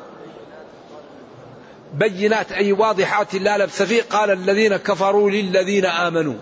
بينات 1.94 2.52
أي 2.52 2.72
واضحات 2.72 3.36
لا 3.36 3.58
لبس 3.58 3.82
فيه 3.82 4.02
قال 4.10 4.32
الذين 4.32 4.78
كفروا 4.78 5.30
للذين 5.30 5.86
آمنوا. 5.86 6.36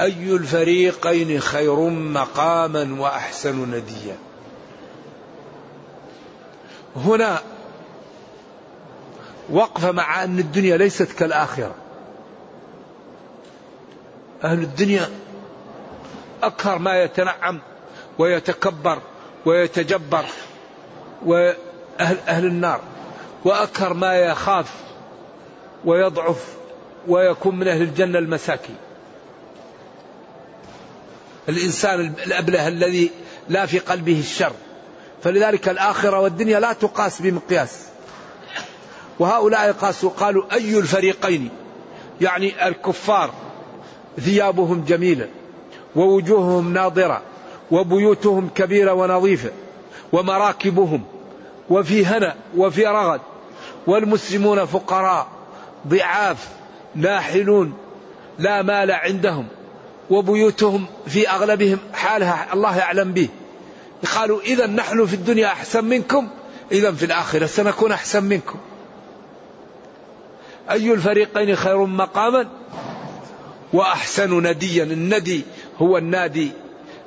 أي 0.00 0.32
الفريقين 0.32 1.40
خير 1.40 1.76
مقاما 1.90 2.96
وأحسن 3.00 3.70
نديا. 3.70 4.16
هنا 6.96 7.38
وقفة 9.50 9.92
مع 9.92 10.24
أن 10.24 10.38
الدنيا 10.38 10.76
ليست 10.76 11.12
كالآخرة. 11.12 11.74
أهل 14.44 14.58
الدنيا 14.62 15.10
أكثر 16.42 16.78
ما 16.78 17.02
يتنعم 17.02 17.60
ويتكبر 18.18 18.98
ويتجبر 19.46 20.24
وأهل 21.26 22.16
أهل 22.28 22.46
النار 22.46 22.80
وأكثر 23.44 23.94
ما 23.94 24.14
يخاف 24.14 24.74
ويضعف 25.84 26.56
ويكون 27.08 27.58
من 27.58 27.68
أهل 27.68 27.82
الجنة 27.82 28.18
المساكين. 28.18 28.76
الإنسان 31.48 32.14
الأبله 32.26 32.68
الذي 32.68 33.10
لا 33.48 33.66
في 33.66 33.78
قلبه 33.78 34.18
الشر. 34.20 34.52
فلذلك 35.22 35.68
الآخرة 35.68 36.20
والدنيا 36.20 36.60
لا 36.60 36.72
تقاس 36.72 37.22
بمقياس. 37.22 37.78
وهؤلاء 39.18 39.72
قاسوا 39.72 40.10
قالوا 40.10 40.44
أي 40.52 40.78
الفريقين؟ 40.78 41.50
يعني 42.20 42.68
الكفار. 42.68 43.30
ثيابهم 44.20 44.84
جميلة 44.84 45.28
ووجوههم 45.96 46.72
ناضرة 46.72 47.22
وبيوتهم 47.70 48.48
كبيرة 48.54 48.92
ونظيفة 48.92 49.50
ومراكبهم 50.12 51.04
وفي 51.70 52.06
هنا 52.06 52.34
وفي 52.56 52.86
رغد. 52.86 53.20
والمسلمون 53.86 54.64
فقراء 54.64 55.28
ضعاف 55.88 56.48
ناحلون 56.94 57.74
لا 58.38 58.62
مال 58.62 58.90
عندهم. 58.90 59.46
وبيوتهم 60.12 60.86
في 61.06 61.28
أغلبهم 61.28 61.78
حالها 61.94 62.48
الله 62.52 62.78
يعلم 62.78 63.12
به. 63.12 63.28
قالوا 64.14 64.40
اذا 64.40 64.66
نحن 64.66 65.06
في 65.06 65.14
الدنيا 65.14 65.46
أحسن 65.46 65.84
منكم 65.84 66.28
اذا 66.72 66.92
في 66.92 67.04
الآخرة 67.04 67.46
سنكون 67.46 67.92
أحسن 67.92 68.24
منكم. 68.24 68.58
أي 70.70 70.92
الفريقين 70.92 71.56
خير 71.56 71.86
مقاما 71.86 72.48
وأحسن 73.72 74.46
نديا. 74.46 74.84
الندي 74.84 75.44
هو 75.78 75.98
النادي 75.98 76.50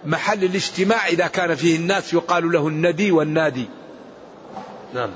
محل 0.05 0.43
الاجتماع 0.43 1.07
إذا 1.07 1.27
كان 1.27 1.55
فيه 1.55 1.75
الناس 1.75 2.13
يقال 2.13 2.51
له 2.51 2.67
الندي 2.67 3.11
والنادي. 3.11 3.65
نعم. 4.93 5.09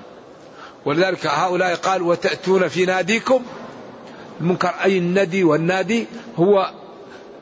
ولذلك 0.86 1.28
هؤلاء 1.28 1.76
قال 1.76 2.02
وتأتون 2.02 2.68
في 2.68 2.86
ناديكم؟ 2.86 3.44
المنكر 4.42 4.74
أي 4.84 4.98
الندي 4.98 5.44
والنادي 5.44 6.08
هو 6.38 6.72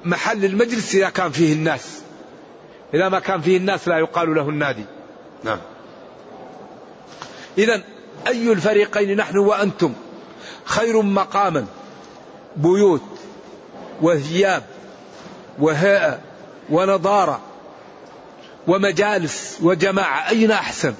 محل 0.07 0.45
المجلس 0.45 0.95
إذا 0.95 1.09
كان 1.09 1.31
فيه 1.31 1.53
الناس. 1.53 2.01
إذا 2.93 3.09
ما 3.09 3.19
كان 3.19 3.41
فيه 3.41 3.57
الناس 3.57 3.87
لا 3.87 3.97
يقال 3.97 4.35
له 4.35 4.49
النادي. 4.49 4.85
نعم. 5.43 5.59
إذا 7.57 7.83
أي 8.27 8.51
الفريقين 8.51 9.17
نحن 9.17 9.37
وأنتم؟ 9.37 9.93
خير 10.65 11.01
مقاما 11.01 11.65
بيوت 12.55 13.01
وثياب 14.01 14.63
وهيئة 15.59 16.19
ونضارة 16.69 17.41
ومجالس 18.67 19.57
وجماعة 19.61 20.29
أين 20.29 20.51
أحسن؟ 20.51 20.93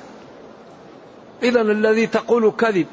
إذا 1.43 1.61
الذي 1.61 2.07
تقول 2.07 2.51
كذب 2.51 2.87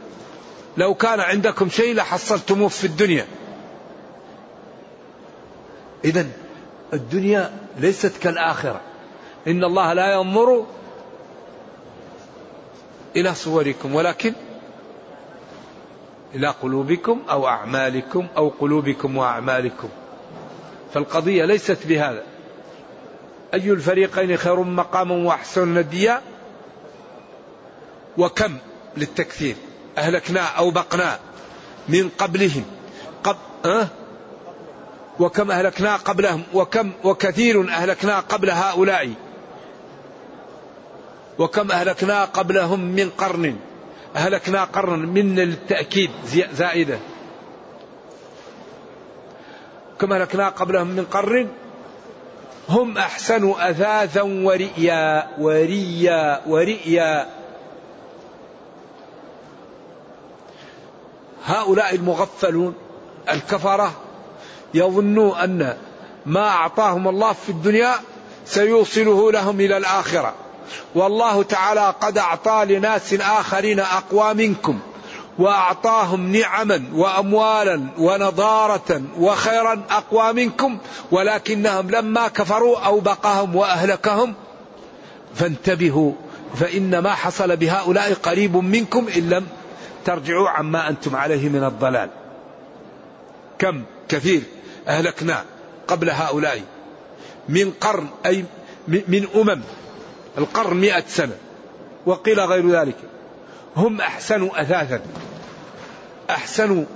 لو 0.76 0.94
كان 0.94 1.20
عندكم 1.20 1.68
شيء 1.68 1.94
لحصلتموه 1.94 2.68
في 2.68 2.86
الدنيا. 2.86 3.26
إذا 6.04 6.26
الدنيا 6.92 7.50
ليست 7.78 8.16
كالآخرة. 8.22 8.80
إن 9.46 9.64
الله 9.64 9.92
لا 9.92 10.12
ينظر 10.12 10.66
إلى 13.16 13.34
صوركم 13.34 13.94
ولكن 13.94 14.32
إلى 16.34 16.48
قلوبكم 16.48 17.22
أو 17.30 17.48
أعمالكم 17.48 18.26
أو 18.36 18.48
قلوبكم 18.48 19.16
وأعمالكم. 19.16 19.88
فالقضية 20.94 21.44
ليست 21.44 21.78
بهذا. 21.86 22.22
أي 23.54 23.70
الفريقين 23.70 24.36
خير 24.36 24.62
مقاما 24.62 25.14
وأحسن 25.14 25.74
نديا؟ 25.74 26.22
وكم 28.18 28.56
للتكثير؟ 28.96 29.56
أهلكنا 29.98 30.40
أو 30.40 30.70
بقنا 30.70 31.18
من 31.88 32.10
قبلهم. 32.18 32.64
قب 33.24 33.36
أه؟ 33.64 33.88
وكم 35.20 35.50
أهلكنا 35.50 35.96
قبلهم 35.96 36.42
وكم 36.54 36.92
وكثير 37.04 37.68
أهلكنا 37.68 38.20
قبل 38.20 38.50
هؤلاء 38.50 39.12
وكم 41.38 41.70
أهلكنا 41.70 42.24
قبلهم 42.24 42.80
من 42.80 43.10
قرن 43.10 43.56
أهلكنا 44.16 44.64
قرن 44.64 44.98
من 44.98 45.40
التأكيد 45.40 46.10
زائدة 46.52 46.98
كم 50.00 50.12
أهلكنا 50.12 50.48
قبلهم 50.48 50.86
من 50.86 51.04
قرن 51.04 51.48
هم 52.68 52.98
أحسن 52.98 53.50
أثاثا 53.50 54.22
ورئيا 54.22 55.28
وريا 55.38 56.40
ورئيا 56.46 57.26
هؤلاء 61.44 61.94
المغفلون 61.94 62.74
الكفرة 63.30 63.92
يظنوا 64.74 65.44
أن 65.44 65.76
ما 66.26 66.48
أعطاهم 66.48 67.08
الله 67.08 67.32
في 67.32 67.48
الدنيا 67.48 67.94
سيوصله 68.46 69.32
لهم 69.32 69.60
إلى 69.60 69.76
الآخرة. 69.76 70.34
والله 70.94 71.42
تعالى 71.42 71.94
قد 72.00 72.18
أعطى 72.18 72.64
لناس 72.68 73.14
آخرين 73.14 73.80
أقوى 73.80 74.34
منكم 74.34 74.78
وأعطاهم 75.38 76.32
نعما 76.36 76.84
وأموالا 76.94 77.86
ونضارة 77.98 79.02
وخيرا 79.18 79.82
أقوى 79.90 80.32
منكم 80.32 80.78
ولكنهم 81.10 81.90
لما 81.90 82.28
كفروا 82.28 82.78
أوبقهم 82.78 83.56
وأهلكهم. 83.56 84.34
فانتبهوا 85.34 86.12
فإن 86.56 86.98
ما 86.98 87.10
حصل 87.10 87.56
بهؤلاء 87.56 88.14
قريب 88.14 88.56
منكم 88.56 89.06
إن 89.16 89.30
لم 89.30 89.46
ترجعوا 90.04 90.48
عما 90.48 90.88
أنتم 90.88 91.16
عليه 91.16 91.48
من 91.48 91.64
الضلال. 91.64 92.10
كم؟ 93.58 93.82
كثير. 94.08 94.42
أهلكنا 94.88 95.44
قبل 95.88 96.10
هؤلاء. 96.10 96.62
من 97.48 97.70
قرن 97.70 98.06
أي 98.26 98.44
من 98.88 99.28
أمم. 99.34 99.60
القرن 100.38 100.76
مئة 100.76 101.04
سنة. 101.08 101.36
وقيل 102.06 102.40
غير 102.40 102.70
ذلك. 102.70 102.96
هم 103.76 104.00
أحسن 104.00 104.50
أثاثا. 104.54 105.00
أحسن 106.30 106.86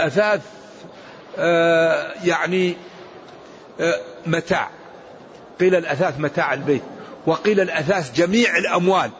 أثاث 0.00 0.42
آه 1.38 2.12
يعني 2.24 2.76
آه 3.80 4.00
متاع. 4.26 4.70
قيل 5.60 5.74
الأثاث 5.74 6.20
متاع 6.20 6.54
البيت. 6.54 6.82
وقيل 7.26 7.60
الأثاث 7.60 8.12
جميع 8.14 8.56
الأموال. 8.56 9.10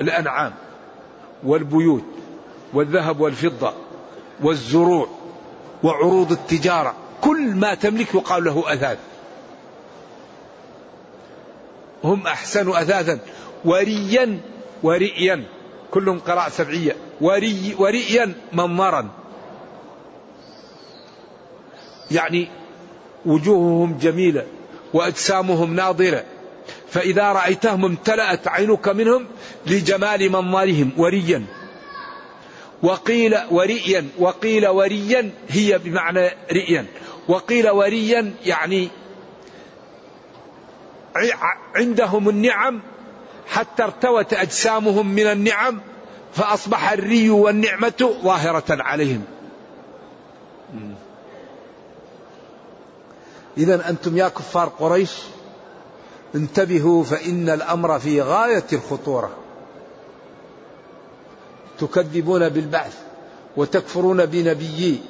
الأنعام 0.00 0.52
والبيوت 1.44 2.04
والذهب 2.72 3.20
والفضة. 3.20 3.74
والزروع 4.42 5.08
وعروض 5.82 6.32
التجارة 6.32 6.94
كل 7.20 7.54
ما 7.54 7.74
تملك 7.74 8.14
يقال 8.14 8.44
له 8.44 8.72
أثاث 8.72 8.98
هم 12.04 12.26
أحسن 12.26 12.70
أثاثا 12.70 13.18
وريا 13.64 14.40
ورئيا. 14.82 15.44
كلهم 15.90 16.18
قراءة 16.18 16.48
سبعية. 16.48 16.96
وري 17.20 17.74
ورئيا 17.78 18.34
منظرا. 18.52 19.08
يعني 22.10 22.48
وجوههم 23.26 23.98
جميلة 23.98 24.46
وأجسامهم 24.92 25.74
ناضرة 25.74 26.24
فإذا 26.88 27.32
رأيتهم 27.32 27.84
امتلأت 27.84 28.48
عينك 28.48 28.88
منهم 28.88 29.26
لجمال 29.66 30.32
منظرهم 30.32 30.90
وريا. 30.96 31.44
وقيل 32.82 33.38
ورئيا 33.50 34.08
وقيل 34.18 34.68
وريا 34.68 35.30
هي 35.48 35.78
بمعنى 35.78 36.30
رئيا. 36.52 36.86
وقيل 37.28 37.70
وريا 37.70 38.34
يعني 38.44 38.88
عندهم 41.74 42.28
النعم 42.28 42.82
حتى 43.46 43.82
ارتوت 43.84 44.34
أجسامهم 44.34 45.08
من 45.08 45.26
النعم 45.26 45.80
فأصبح 46.34 46.92
الري 46.92 47.30
والنعمة 47.30 48.14
ظاهرة 48.22 48.64
عليهم. 48.70 49.24
إذا 53.58 53.90
أنتم 53.90 54.16
يا 54.16 54.28
كفار 54.28 54.68
قريش 54.68 55.12
انتبهوا 56.34 57.04
فإن 57.04 57.48
الأمر 57.48 57.98
في 57.98 58.22
غاية 58.22 58.64
الخطورة. 58.72 59.41
تكذبون 61.82 62.48
بالبعث 62.48 62.94
وتكفرون 63.56 64.26
بنبيي 64.26 65.00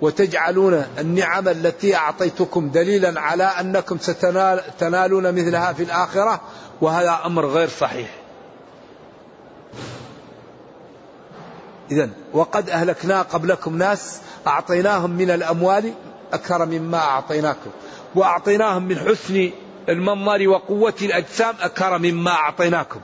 وتجعلون 0.00 0.86
النعم 0.98 1.48
التي 1.48 1.96
أعطيتكم 1.96 2.68
دليلا 2.68 3.20
على 3.20 3.44
أنكم 3.44 3.98
ستنالون 3.98 5.34
مثلها 5.34 5.72
في 5.72 5.82
الآخرة 5.82 6.40
وهذا 6.80 7.20
أمر 7.26 7.46
غير 7.46 7.68
صحيح. 7.68 8.10
إذا 11.90 12.10
وقد 12.32 12.70
أهلكنا 12.70 13.22
قبلكم 13.22 13.78
ناس 13.78 14.20
أعطيناهم 14.46 15.10
من 15.10 15.30
الأموال 15.30 15.92
أكثر 16.32 16.66
مما 16.66 16.98
أعطيناكم 16.98 17.70
وأعطيناهم 18.14 18.82
من 18.82 18.98
حسن 18.98 19.50
المنظر 19.88 20.48
وقوة 20.48 20.94
الأجسام 21.02 21.54
أكثر 21.60 21.98
مما 21.98 22.30
أعطيناكم. 22.30 23.00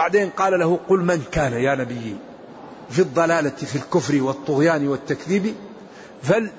بعدين 0.00 0.30
قال 0.30 0.58
له 0.58 0.80
قل 0.88 0.98
من 0.98 1.22
كان 1.32 1.52
يا 1.52 1.74
نبي 1.74 2.16
في 2.90 2.98
الضلالة 2.98 3.50
في 3.50 3.76
الكفر 3.76 4.22
والطغيان 4.22 4.88
والتكذيب 4.88 5.54
فل 6.22 6.50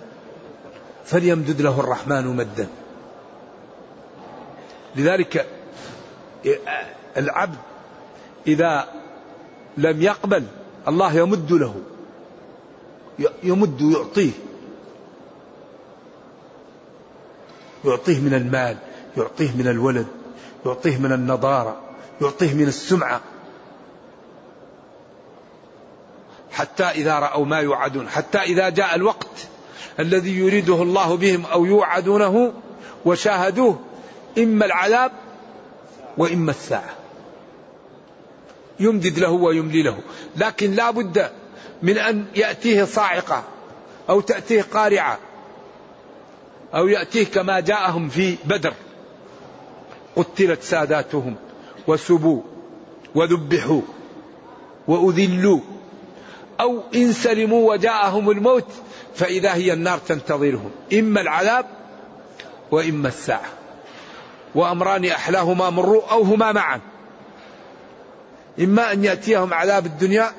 فليمدد 1.06 1.62
له 1.62 1.80
الرحمن 1.80 2.36
مدا. 2.36 2.68
لذلك 4.96 5.48
العبد 7.18 7.58
إذا 8.48 8.88
لم 9.78 10.02
يقبل 10.02 10.44
الله 10.88 11.14
يمد 11.14 11.52
له 11.52 11.76
يمد 13.44 13.82
يعطيه 13.82 14.32
يعطيه 17.86 18.20
من 18.20 18.34
المال 18.34 18.78
يعطيه 19.18 19.52
من 19.52 19.68
الولد 19.68 20.08
يعطيه 20.66 20.98
من 20.98 21.12
النضارة 21.12 21.82
يعطيه 22.22 22.54
من 22.54 22.68
السمعة 22.68 23.22
حتى 26.52 26.84
إذا 26.84 27.20
رأوا 27.20 27.46
ما 27.46 27.60
يوعدون 27.60 28.10
حتى 28.10 28.38
إذا 28.38 28.70
جاء 28.70 28.96
الوقت 28.96 29.48
الذي 30.00 30.38
يريده 30.38 30.82
الله 30.82 31.18
بهم 31.18 31.46
أو 31.46 31.66
يوعدونه 31.66 32.54
وشاهدوه 33.06 33.80
إما 34.38 34.66
العذاب 34.66 35.12
وإما 36.18 36.52
الساعة. 36.52 36.90
يمدد 38.80 39.20
له 39.20 39.30
ويملي 39.30 39.84
له. 39.84 39.98
لكن 40.38 40.72
لا 40.72 40.92
بد 40.92 41.32
من 41.84 41.98
أن 41.98 42.26
يأتيه 42.36 42.84
صاعقة 42.84 43.44
أو 44.10 44.22
تأتيه 44.22 44.62
قارعة 44.62 45.20
أو 46.76 46.88
يأتيه 46.88 47.26
كما 47.26 47.60
جاءهم 47.60 48.10
في 48.10 48.36
بدر. 48.46 48.74
قتلت 50.16 50.64
ساداتهم 50.64 51.36
وسبوا 51.88 52.42
وذبحوا 53.16 53.82
وأذلوا. 54.88 55.60
أو 56.62 56.84
إن 56.96 57.14
سلموا 57.14 57.72
وجاءهم 57.74 58.30
الموت 58.30 58.68
فإذا 59.16 59.54
هي 59.54 59.74
النار 59.74 59.98
تنتظرهم. 59.98 60.72
إما 60.94 61.22
العذاب 61.22 61.66
وإما 62.72 63.08
الساعة. 63.08 63.50
وأمران 64.56 65.06
أحلاهما 65.06 65.70
مروا 65.70 66.02
أو 66.12 66.22
هما 66.22 66.52
معا. 66.52 66.80
إما 68.60 68.94
أن 68.94 69.04
يأتيهم 69.04 69.54
عذاب 69.54 69.86
الدنيا 69.86 70.32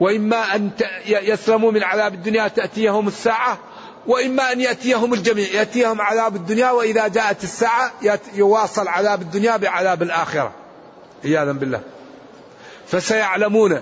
وإما 0.00 0.54
أن 0.54 0.70
يسلموا 1.06 1.72
من 1.72 1.82
عذاب 1.82 2.14
الدنيا 2.14 2.48
تأتيهم 2.48 3.08
الساعة 3.08 3.58
وإما 4.06 4.52
أن 4.52 4.60
يأتيهم 4.60 5.14
الجميع. 5.14 5.48
يأتيهم 5.48 6.00
عذاب 6.00 6.36
الدنيا 6.36 6.70
وإذا 6.70 7.08
جاءت 7.08 7.44
الساعة 7.44 7.92
يواصل 8.34 8.88
عذاب 8.88 9.22
الدنيا 9.22 9.56
بعذاب 9.56 10.02
الآخرة. 10.02 10.52
عياذا 11.24 11.52
بالله. 11.52 11.80
فسيعلمون 12.86 13.80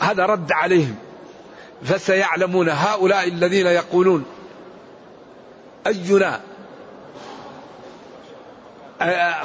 هذا 0.00 0.26
رد 0.26 0.52
عليهم. 0.52 0.94
فسيعلمون 1.84 2.68
هؤلاء 2.68 3.28
الذين 3.28 3.66
يقولون 3.66 4.24
أينا 5.86 6.40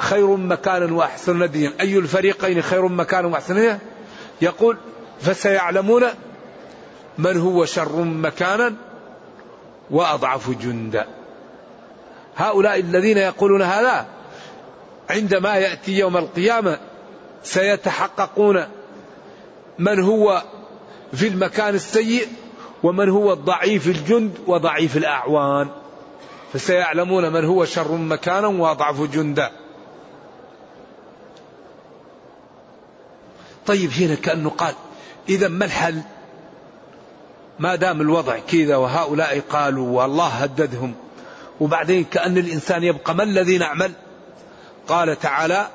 خير 0.00 0.36
مكانا 0.36 0.94
وأحسن 0.94 1.42
نديا. 1.42 1.72
أي 1.80 1.98
الفريقين 1.98 2.62
خير 2.62 2.88
مكانا 2.88 3.28
وأحسن 3.28 3.54
نديا؟ 3.54 3.78
يقول 4.42 4.76
فسيعلمون 5.20 6.04
من 7.18 7.40
هو 7.40 7.64
شر 7.64 8.02
مكانا 8.02 8.74
وأضعف 9.90 10.50
جندا. 10.50 11.06
هؤلاء 12.36 12.80
الذين 12.80 13.18
يقولون 13.18 13.62
هذا 13.62 14.06
عندما 15.10 15.54
يأتي 15.56 15.98
يوم 15.98 16.16
القيامة 16.16 16.78
سيتحققون 17.42 18.64
من 19.78 20.00
هو 20.00 20.42
في 21.14 21.28
المكان 21.28 21.74
السيء 21.74 22.28
ومن 22.82 23.08
هو 23.08 23.32
الضعيف 23.32 23.86
الجند 23.86 24.38
وضعيف 24.46 24.96
الأعوان. 24.96 25.68
فسيعلمون 26.52 27.32
من 27.32 27.44
هو 27.44 27.64
شر 27.64 27.92
مكانا 27.92 28.46
وأضعف 28.46 29.02
جندا. 29.02 29.50
طيب 33.66 33.90
هنا 33.90 34.14
كأنه 34.14 34.50
قال 34.50 34.74
إذا 35.28 35.48
ما 35.48 35.64
الحل؟ 35.64 36.00
ما 37.58 37.74
دام 37.74 38.00
الوضع 38.00 38.38
كذا 38.38 38.76
وهؤلاء 38.76 39.40
قالوا 39.40 40.02
والله 40.02 40.28
هددهم. 40.28 40.94
وبعدين 41.60 42.04
كأن 42.04 42.38
الإنسان 42.38 42.84
يبقى 42.84 43.14
ما 43.14 43.22
الذي 43.22 43.58
نعمل؟ 43.58 43.92
قال 44.88 45.18
تعالى 45.18 45.66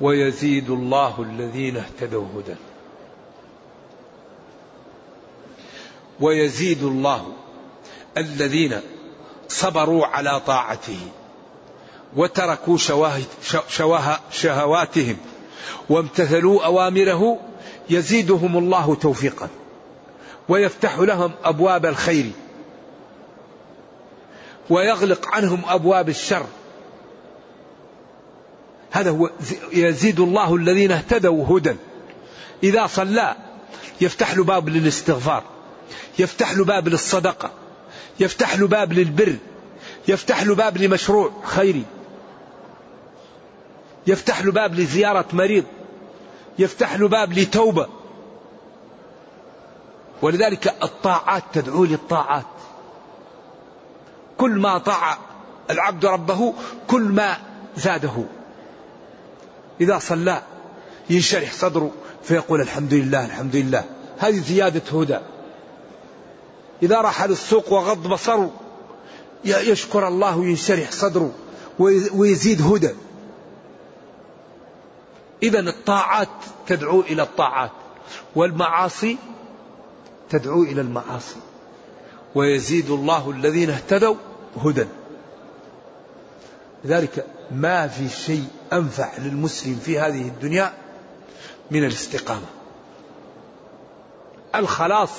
ويزيد 0.00 0.70
الله 0.70 1.22
الذين 1.22 1.76
اهتدوا 1.76 2.26
هدى. 2.36 2.54
ويزيد 6.20 6.82
الله 6.82 7.32
الذين 8.16 8.80
صبروا 9.48 10.06
على 10.06 10.40
طاعته 10.40 10.98
وتركوا 12.16 12.76
شواه 13.68 14.18
شهواتهم 14.30 15.16
وامتثلوا 15.88 16.64
أوامره 16.64 17.38
يزيدهم 17.90 18.58
الله 18.58 18.94
توفيقا 18.94 19.48
ويفتح 20.48 20.98
لهم 20.98 21.32
أبواب 21.44 21.86
الخير 21.86 22.30
ويغلق 24.70 25.28
عنهم 25.28 25.62
أبواب 25.66 26.08
الشر. 26.08 26.46
هذا 28.90 29.10
هو 29.10 29.30
يزيد 29.72 30.20
الله 30.20 30.54
الذين 30.54 30.92
اهتدوا 30.92 31.58
هدى. 31.58 31.76
إذا 32.62 32.86
صلى 32.86 33.36
يفتح 34.00 34.36
له 34.36 34.44
باب 34.44 34.68
للاستغفار. 34.68 35.42
يفتح 36.18 36.56
له 36.56 36.64
باب 36.64 36.88
للصدقة 36.88 37.50
يفتح 38.20 38.58
له 38.58 38.66
باب 38.66 38.92
للبر 38.92 39.36
يفتح 40.08 40.42
له 40.42 40.54
باب 40.54 40.78
لمشروع 40.78 41.32
خيري 41.44 41.84
يفتح 44.06 44.44
له 44.44 44.52
باب 44.52 44.74
لزيارة 44.74 45.26
مريض 45.32 45.64
يفتح 46.58 46.94
له 46.94 47.08
باب 47.08 47.32
لتوبة. 47.32 47.88
ولذلك 50.22 50.74
الطاعات 50.82 51.42
تدعو 51.52 51.84
للطاعات. 51.84 52.44
كل 54.38 54.50
ما 54.50 54.78
طاع 54.78 55.18
العبد 55.70 56.06
ربه 56.06 56.54
كل 56.86 57.02
ما 57.02 57.36
زاده. 57.76 58.24
إذا 59.80 59.98
صلى 59.98 60.42
ينشرح 61.10 61.52
صدره 61.52 61.90
فيقول 62.22 62.60
الحمد 62.60 62.94
لله 62.94 63.26
الحمد 63.26 63.56
لله. 63.56 63.84
هذه 64.18 64.38
زيادة 64.38 65.00
هدى. 65.00 65.18
إذا 66.82 67.00
راح 67.00 67.24
للسوق 67.24 67.72
وغض 67.72 68.06
بصره 68.08 68.50
يشكر 69.44 70.08
الله 70.08 70.38
وينشرح 70.38 70.90
صدره 70.90 71.32
ويزيد 72.14 72.62
هدى. 72.62 72.94
إذا 75.42 75.60
الطاعات 75.60 76.28
تدعو 76.66 77.00
إلى 77.00 77.22
الطاعات 77.22 77.70
والمعاصي 78.36 79.18
تدعو 80.30 80.62
إلى 80.62 80.80
المعاصي. 80.80 81.36
ويزيد 82.34 82.90
الله 82.90 83.30
الذين 83.30 83.70
اهتدوا 83.70 84.14
هدى. 84.64 84.86
لذلك 86.84 87.26
ما 87.50 87.88
في 87.88 88.08
شيء 88.08 88.44
أنفع 88.72 89.18
للمسلم 89.18 89.76
في 89.84 89.98
هذه 89.98 90.28
الدنيا 90.28 90.72
من 91.70 91.84
الاستقامة. 91.84 92.46
الخلاص 94.54 95.10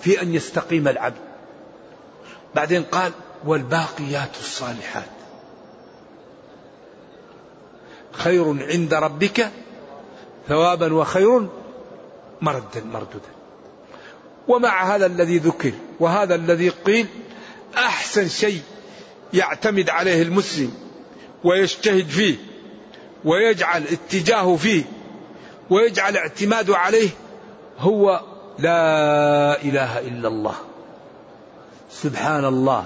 في 0.00 0.22
أن 0.22 0.34
يستقيم 0.34 0.88
العبد. 0.88 1.28
بعدين 2.54 2.82
قال 2.82 3.12
والباقيات 3.44 4.36
الصالحات. 4.40 5.18
خير 8.12 8.66
عند 8.70 8.94
ربك 8.94 9.50
ثوابا 10.48 10.94
وخير 10.94 11.48
مردا 12.40 12.84
مرددا 12.84 13.38
ومع 14.48 14.94
هذا 14.94 15.06
الذي 15.06 15.38
ذكر 15.38 15.72
وهذا 16.00 16.34
الذي 16.34 16.68
قيل 16.68 17.06
أحسن 17.76 18.28
شيء 18.28 18.62
يعتمد 19.34 19.90
عليه 19.90 20.22
المسلم 20.22 20.72
ويجتهد 21.44 22.08
فيه 22.08 22.36
ويجعل 23.24 23.84
اتجاهه 23.84 24.56
فيه 24.56 24.84
ويجعل 25.70 26.16
اعتماده 26.16 26.76
عليه 26.76 27.08
هو 27.78 28.20
لا 28.58 29.62
إله 29.62 29.98
إلا 29.98 30.28
الله. 30.28 30.54
سبحان 31.90 32.44
الله 32.44 32.84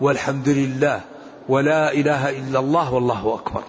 والحمد 0.00 0.48
لله 0.48 1.00
ولا 1.48 1.92
إله 1.92 2.30
إلا 2.30 2.58
الله 2.58 2.94
والله 2.94 3.34
أكبر. 3.34 3.62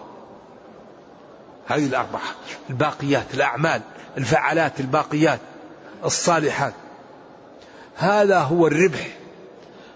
هذه 1.67 1.85
الأربعة 1.85 2.21
الباقيات 2.69 3.33
الأعمال 3.33 3.81
الفعالات 4.17 4.79
الباقيات 4.79 5.39
الصالحات. 6.05 6.73
هذا 7.95 8.39
هو 8.39 8.67
الربح. 8.67 9.07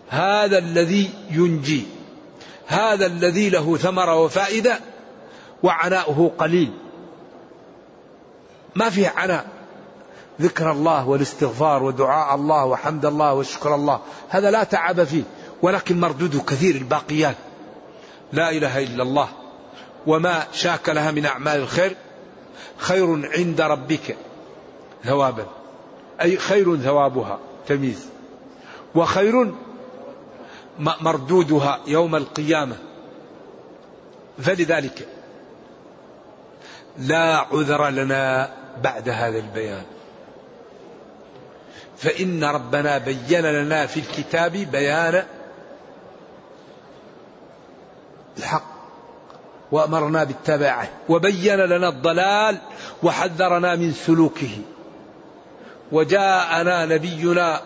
هذا 0.10 0.58
الذي 0.58 1.10
ينجي. 1.32 1.86
هذا 2.68 3.06
الذي 3.06 3.50
له 3.50 3.78
ثمره 3.78 4.16
وفائدة 4.16 4.80
وعناؤه 5.64 6.32
قليل. 6.38 6.72
ما 8.76 8.90
فيه 8.90 9.10
عناء. 9.10 9.61
ذكر 10.42 10.72
الله 10.72 11.08
والاستغفار 11.08 11.84
ودعاء 11.84 12.36
الله 12.36 12.66
وحمد 12.66 13.06
الله 13.06 13.34
وشكر 13.34 13.76
الله. 13.76 14.00
هذا 14.30 14.52
لا 14.52 14.64
تعب 14.64 15.04
فيه 15.04 15.24
ولكن 15.62 16.00
مردوده 16.00 16.40
كثير 16.40 16.76
الباقيات. 16.76 17.36
لا 18.34 18.50
إله 18.50 18.84
إلا 18.84 19.04
الله. 19.04 19.28
وما 20.08 20.44
شاك 20.54 20.90
لها 20.90 21.12
من 21.12 21.26
أعمال 21.26 21.58
الخير؟ 21.58 21.96
خير 22.78 23.32
عند 23.38 23.62
ربك 23.62 24.18
ثوابا. 25.04 25.46
أي 26.22 26.38
خير 26.38 26.78
ثوابها 26.78 27.40
تمييز. 27.68 28.08
وخير 28.96 29.54
مردودها 30.80 31.80
يوم 31.88 32.16
القيامة. 32.16 32.76
فلذلك 34.42 35.08
لا 36.98 37.38
عذر 37.38 37.90
لنا 37.90 38.54
بعد 38.84 39.10
هذا 39.10 39.38
البيان. 39.40 39.84
فإن 42.02 42.44
ربنا 42.44 42.98
بين 42.98 43.42
لنا 43.42 43.86
في 43.86 44.00
الكتاب 44.00 44.52
بيان 44.52 45.24
الحق 48.38 48.72
وأمرنا 49.72 50.24
باتباعه 50.24 50.90
وبين 51.10 51.56
لنا 51.56 51.90
الضلال 51.90 52.58
وحذرنا 53.04 53.76
من 53.76 53.94
سلوكه 53.94 54.58
وجاءنا 55.92 56.86
نبينا 56.86 57.62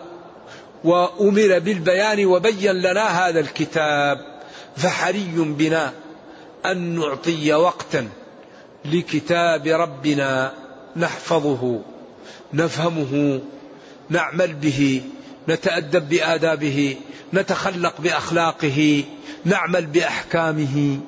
وأمر 0.84 1.58
بالبيان 1.58 2.26
وبين 2.26 2.72
لنا 2.72 3.28
هذا 3.28 3.40
الكتاب 3.40 4.18
فحري 4.76 5.32
بنا 5.36 5.92
أن 6.66 6.98
نعطي 6.98 7.54
وقتا 7.54 8.08
لكتاب 8.84 9.66
ربنا 9.66 10.52
نحفظه 10.96 11.80
نفهمه 12.52 13.40
نعمل 14.10 14.54
به 14.54 15.02
نتأدب 15.48 16.08
بآدابه 16.08 16.96
نتخلق 17.34 18.00
بأخلاقه 18.00 19.04
نعمل 19.44 19.86
بأحكامه 19.86 21.00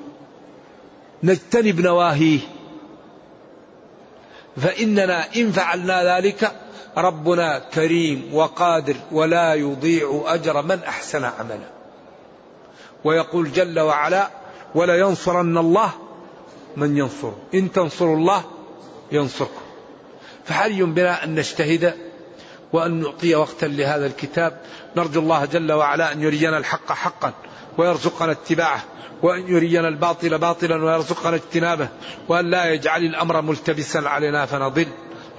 نجتنب 1.23 1.79
نواهيه. 1.79 2.39
فإننا 4.57 5.35
إن 5.35 5.51
فعلنا 5.51 6.17
ذلك 6.17 6.51
ربنا 6.97 7.59
كريم 7.59 8.29
وقادر 8.33 8.95
ولا 9.11 9.53
يضيع 9.53 10.23
أجر 10.27 10.61
من 10.61 10.79
أحسن 10.87 11.23
عملا. 11.23 11.69
ويقول 13.03 13.51
جل 13.51 13.79
وعلا 13.79 14.29
ولا 14.75 14.99
ينصرن 14.99 15.57
الله 15.57 15.91
من 16.77 16.97
ينصر 16.97 17.31
إن 17.53 17.71
تنصروا 17.71 18.15
الله 18.15 18.43
ينصركم. 19.11 19.61
فحري 20.45 20.83
بنا 20.83 21.23
أن 21.23 21.35
نجتهد 21.35 22.08
وأن 22.73 22.99
نعطي 23.01 23.35
وقتا 23.35 23.65
لهذا 23.65 24.05
الكتاب. 24.05 24.61
نرجو 24.97 25.19
الله 25.19 25.45
جل 25.45 25.71
وعلا 25.71 26.11
أن 26.11 26.21
يرينا 26.21 26.57
الحق 26.57 26.91
حقا 26.91 27.33
ويرزقنا 27.77 28.31
اتباعه 28.31 28.83
وأن 29.23 29.47
يرينا 29.47 29.87
الباطل 29.87 30.37
باطلا 30.37 30.85
ويرزقنا 30.85 31.35
اجتنابه 31.35 31.87
وأن 32.27 32.49
لا 32.49 32.73
يجعل 32.73 33.03
الأمر 33.03 33.41
ملتبسا 33.41 33.97
علينا 33.97 34.45
فنضل. 34.45 34.87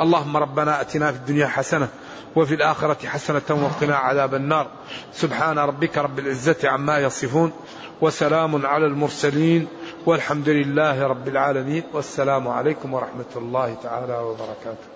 اللهم 0.00 0.36
ربنا 0.36 0.80
أتنا 0.80 1.12
في 1.12 1.18
الدنيا 1.18 1.46
حسنة 1.46 1.88
وفي 2.36 2.54
الآخرة 2.54 3.06
حسنة 3.06 3.42
وقنا 3.50 3.96
عذاب 3.96 4.34
النار. 4.34 4.66
سبحان 5.12 5.58
ربك 5.58 5.98
رب 5.98 6.18
العزة 6.18 6.68
عما 6.68 6.98
يصفون 6.98 7.52
وسلام 8.00 8.66
على 8.66 8.86
المرسلين 8.86 9.68
والحمد 10.06 10.48
لله 10.48 11.06
رب 11.06 11.28
العالمين. 11.28 11.82
والسلام 11.92 12.48
عليكم 12.48 12.94
ورحمة 12.94 13.32
الله 13.36 13.76
تعالى 13.82 14.18
وبركاته. 14.18 14.89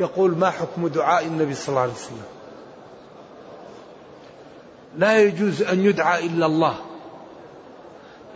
يقول 0.00 0.38
ما 0.38 0.50
حكم 0.50 0.88
دعاء 0.88 1.26
النبي 1.26 1.54
صلى 1.54 1.68
الله 1.68 1.80
عليه 1.80 1.92
وسلم؟ 1.92 2.22
لا 4.98 5.20
يجوز 5.20 5.62
أن 5.62 5.84
يدعى 5.84 6.26
إلا 6.26 6.46
الله. 6.46 6.74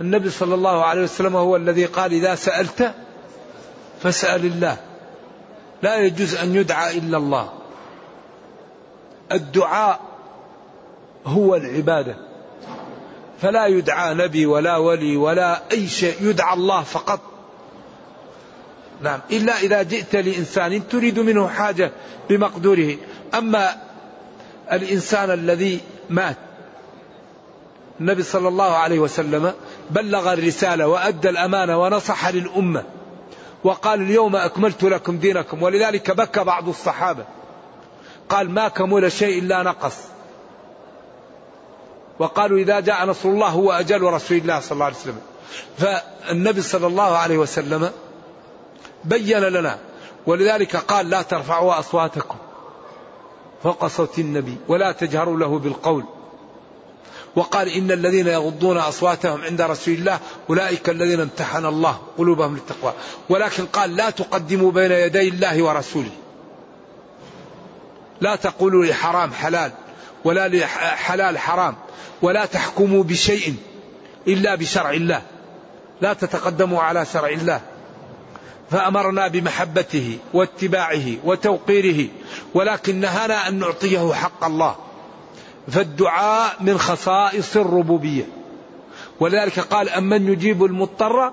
النبي 0.00 0.31
صلى 0.31 0.55
الله 0.55 0.85
عليه 0.85 1.03
وسلم 1.03 1.37
هو 1.37 1.57
الذي 1.57 1.85
قال 1.85 2.12
إذا 2.12 2.35
سألت 2.35 2.94
فاسأل 4.03 4.44
الله. 4.46 4.77
لا 5.83 5.96
يجوز 5.96 6.35
أن 6.35 6.55
يدعى 6.55 6.98
إلا 6.98 7.18
الله. 7.18 7.53
الدعاء 9.33 10.00
هو 11.27 11.55
العبادة. 11.55 12.16
فلا 13.40 13.66
يدعى 13.66 14.14
نبي 14.14 14.46
ولا 14.46 14.77
ولي 14.77 15.16
ولا 15.16 15.62
أي 15.72 15.88
شيء. 15.88 16.16
يدعى 16.20 16.55
الله 16.55 16.83
فقط. 16.83 17.20
نعم. 19.02 19.20
إلا 19.33 19.59
إذا 19.59 19.83
جئت 19.83 20.16
لإنسان 20.16 20.88
تريد 20.88 21.18
منه 21.18 21.48
حاجة 21.48 21.92
بمقدوره. 22.28 22.96
أما 23.35 23.76
الإنسان 24.72 25.30
الذي 25.30 25.80
مات 26.11 26.37
النبي 28.00 28.22
صلى 28.22 28.48
الله 28.48 28.76
عليه 28.76 28.98
وسلم 28.98 29.52
بلغ 29.90 30.33
الرسالة 30.33 30.87
وأدى 30.87 31.28
الأمانة 31.28 31.83
ونصح 31.83 32.28
للأمة 32.28 32.85
وقال 33.64 34.00
اليوم 34.00 34.37
أكملت 34.37 34.83
لكم 34.83 35.18
دينكم. 35.18 35.62
ولذلك 35.62 36.11
بكى 36.11 36.44
بعض 36.44 36.68
الصحابة. 36.68 37.24
قال 38.28 38.50
ما 38.50 38.68
كمل 38.68 39.12
شيء 39.12 39.38
إلا 39.38 39.62
نقص. 39.62 39.96
وقالوا 42.18 42.59
إذا 42.59 42.80
جاء 42.80 43.07
نصر 43.07 43.28
الله 43.28 43.48
هو 43.48 43.72
أجل 43.72 44.02
رسول 44.02 44.38
الله 44.38 44.61
صلى 44.61 44.72
الله 44.72 44.85
عليه 44.85 44.96
وسلم. 44.96 45.20
فالنبي 45.78 46.62
صلى 46.62 46.87
الله 46.87 47.16
عليه 47.16 47.38
وسلم 47.38 47.90
بين 49.05 49.40
لنا. 49.40 49.79
ولذلك 50.27 50.77
قال 50.77 51.11
لا 51.11 51.23
ترفعوا 51.23 51.79
أصواتكم 51.79 52.37
فوق 53.62 53.87
صوت 53.87 54.19
النبي 54.19 54.57
ولا 54.69 54.93
تجهروا 54.93 55.38
له 55.38 55.59
بالقول. 55.59 56.05
وقال 57.37 57.69
إن 57.69 57.93
الذين 57.93 58.27
يغضون 58.27 58.77
أصواتهم 58.77 59.43
عند 59.43 59.62
رسول 59.62 59.95
الله 59.95 60.19
أولئك 60.51 60.88
الذين 60.88 61.21
امتحن 61.21 61.67
الله 61.67 61.99
قلوبهم 62.19 62.55
للتقوى. 62.55 62.93
ولكن 63.29 63.67
قال 63.67 63.97
لا 63.97 64.11
تقدموا 64.11 64.73
بين 64.73 64.93
يدي 64.93 65.29
الله 65.29 65.62
ورسوله. 65.62 66.11
لا 68.21 68.37
تقولوا 68.37 68.85
لحرام 68.85 69.33
حلال 69.33 69.73
ولا 70.25 70.49
لحلال 70.49 71.38
حرام 71.38 71.75
ولا 72.23 72.47
تحكموا 72.47 73.05
بشيء 73.05 73.57
إلا 74.29 74.55
بشرع 74.55 74.90
الله. 74.90 75.23
لا 76.01 76.12
تتقدموا 76.12 76.83
على 76.83 77.07
شرع 77.07 77.29
الله. 77.29 77.61
فأمرنا 78.70 79.29
بمحبته 79.29 80.18
واتباعه 80.33 81.07
وتوقيره 81.24 82.09
ولكن 82.55 83.00
نهانا 83.00 83.48
أن 83.48 83.59
نعطيه 83.59 84.12
حق 84.12 84.44
الله. 84.44 84.77
فالدعاء 85.68 86.57
من 86.61 86.79
خصائص 86.79 87.57
الربوبية. 87.57 88.24
ولذلك 89.20 89.61
قال 89.61 89.88
أمن 89.88 90.33
يجيب 90.33 90.64
المضطر 90.64 91.33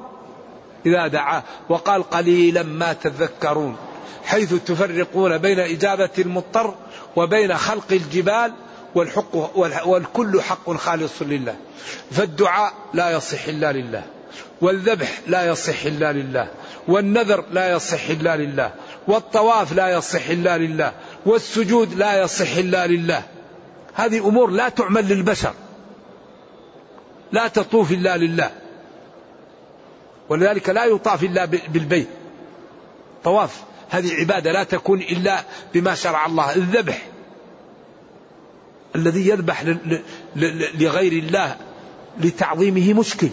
إذا 0.86 1.08
دعاه. 1.08 1.44
وقال 1.70 2.10
قليلا 2.10 2.64
ما 2.64 2.94
تذكرون. 2.94 3.76
حيث 4.24 4.54
تفرقون 4.54 5.38
بين 5.38 5.60
إجابة 5.60 6.10
المضطر 6.20 6.76
وبين 7.16 7.58
خلق 7.58 7.92
الجبال 7.92 8.54
والحق 8.96 9.36
والكل 9.88 10.42
حق 10.42 10.72
خالص 10.72 11.22
لله. 11.22 11.56
فالدعاء 12.12 12.74
لا 12.94 13.12
يصح 13.12 13.46
إلا 13.48 13.72
لله. 13.72 14.04
والذبح 14.62 15.20
لا 15.28 15.46
يصح 15.46 15.86
إلا 15.86 16.14
لله. 16.14 16.48
والنذر 16.88 17.46
لا 17.52 17.72
يصح 17.72 18.10
إلا 18.10 18.38
لله 18.38 18.74
والطواف 19.08 19.74
لا 19.74 19.90
يصح 19.90 20.30
إلا 20.30 20.58
لله 20.58 20.94
والسجود 21.26 21.94
لا 21.94 22.22
يصح 22.24 22.56
إلا 22.58 22.88
لله. 22.88 23.24
هذه 23.94 24.28
أمور 24.28 24.52
لا 24.52 24.70
تعمل 24.70 25.08
للبشر 25.10 25.54
لا 27.32 27.48
تطوف 27.48 27.92
إلا 27.92 28.18
لله. 28.18 28.52
ولذلك 30.30 30.70
لا 30.70 30.86
يطاف 30.86 31.24
إلا 31.24 31.46
بالبيت. 31.46 32.08
طواف 33.24 33.64
هذه 33.90 34.14
عبادة 34.14 34.52
لا 34.52 34.64
تكون 34.64 35.00
إلا 35.00 35.44
بما 35.74 35.96
شرع 35.96 36.26
الله 36.26 36.56
الذبح. 36.56 37.08
الذي 38.96 39.30
يذبح 39.30 39.64
لغير 40.76 41.12
الله 41.12 41.56
لتعظيمه 42.20 42.94
مشكل 42.94 43.30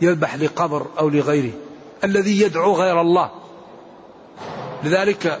يذبح 0.00 0.34
لقبر 0.34 0.86
أو 0.98 1.08
لغيره. 1.08 1.52
الذي 2.04 2.40
يدعو 2.40 2.74
غير 2.74 3.00
الله. 3.00 3.30
لذلك 4.84 5.40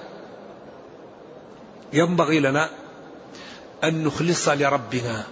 ينبغي 1.92 2.40
لنا 2.40 2.70
أن 3.84 4.04
نخلص 4.04 4.48
لربنا. 4.48 5.24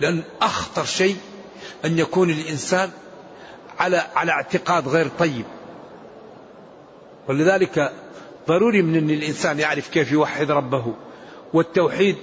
لأن 0.00 0.22
أخطر 0.42 0.84
شيء 0.84 1.16
أن 1.84 1.98
يكون 1.98 2.30
الإنسان 2.30 2.90
على 3.78 4.06
على 4.14 4.32
اعتقاد 4.32 4.88
غير 4.88 5.08
طيب. 5.18 5.44
ولذلك 7.28 7.92
ضروري 8.48 8.82
من 8.82 8.96
أن 8.96 9.10
الإنسان 9.10 9.58
يعرف 9.58 9.88
كيف 9.88 10.12
يوحد 10.12 10.50
ربه. 10.50 10.94
والتوحيد 11.52 12.16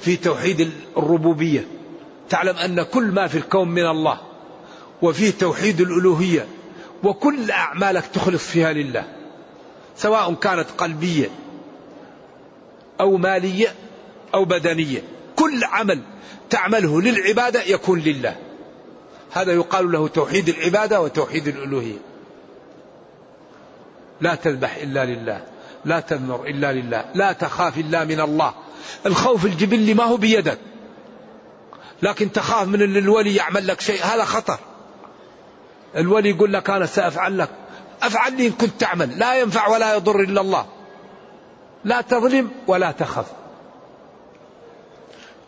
في 0.00 0.16
توحيد 0.16 0.72
الربوبية. 0.96 1.66
تعلم 2.28 2.56
أن 2.56 2.82
كل 2.82 3.04
ما 3.04 3.26
في 3.26 3.38
الكون 3.38 3.68
من 3.68 3.86
الله. 3.86 4.20
وفيه 5.02 5.30
توحيد 5.30 5.80
الألوهية. 5.80 6.46
وكل 7.04 7.50
أعمالك 7.50 8.06
تخلص 8.06 8.46
فيها 8.46 8.72
لله 8.72 9.04
سواء 9.96 10.34
كانت 10.34 10.70
قلبية 10.78 11.30
أو 13.00 13.16
مالية 13.16 13.74
أو 14.34 14.44
بدنية 14.44 15.02
كل 15.36 15.64
عمل 15.64 16.02
تعمله 16.50 17.02
للعبادة 17.02 17.62
يكون 17.62 18.00
لله. 18.00 18.36
هذا 19.32 19.52
يقال 19.52 19.92
له 19.92 20.08
توحيد 20.08 20.48
العبادة 20.48 21.00
وتوحيد 21.00 21.48
الألوهية. 21.48 21.98
لا 24.20 24.34
تذبح 24.34 24.76
إلا 24.76 25.04
لله 25.04 25.44
لا 25.84 26.00
تنذر 26.00 26.44
إلا 26.46 26.72
لله 26.72 27.04
لا 27.14 27.32
تخاف 27.32 27.78
إلا 27.78 28.04
من 28.04 28.20
الله. 28.20 28.54
الخوف 29.06 29.44
الجبلي 29.44 29.94
ما 29.94 30.04
هو 30.04 30.16
بيدك 30.16 30.58
لكن 32.02 32.32
تخاف 32.32 32.68
من 32.68 32.82
إن 32.82 32.96
الولي 32.96 33.34
يعمل 33.34 33.66
لك 33.66 33.80
شيء 33.80 34.02
هذا 34.02 34.24
خطر. 34.24 34.58
الولي 35.96 36.30
يقول 36.30 36.52
لك 36.52 36.70
أنا 36.70 36.86
سأفعل 36.86 37.38
لك. 37.38 37.50
أفعل 38.02 38.36
لي 38.36 38.46
إن 38.46 38.52
كنت 38.52 38.80
تعمل. 38.80 39.18
لا 39.18 39.40
ينفع 39.40 39.68
ولا 39.68 39.94
يضر 39.94 40.20
إلا 40.20 40.40
الله. 40.40 40.66
لا 41.84 42.00
تظلم 42.00 42.50
ولا 42.66 42.90
تخف. 42.90 43.26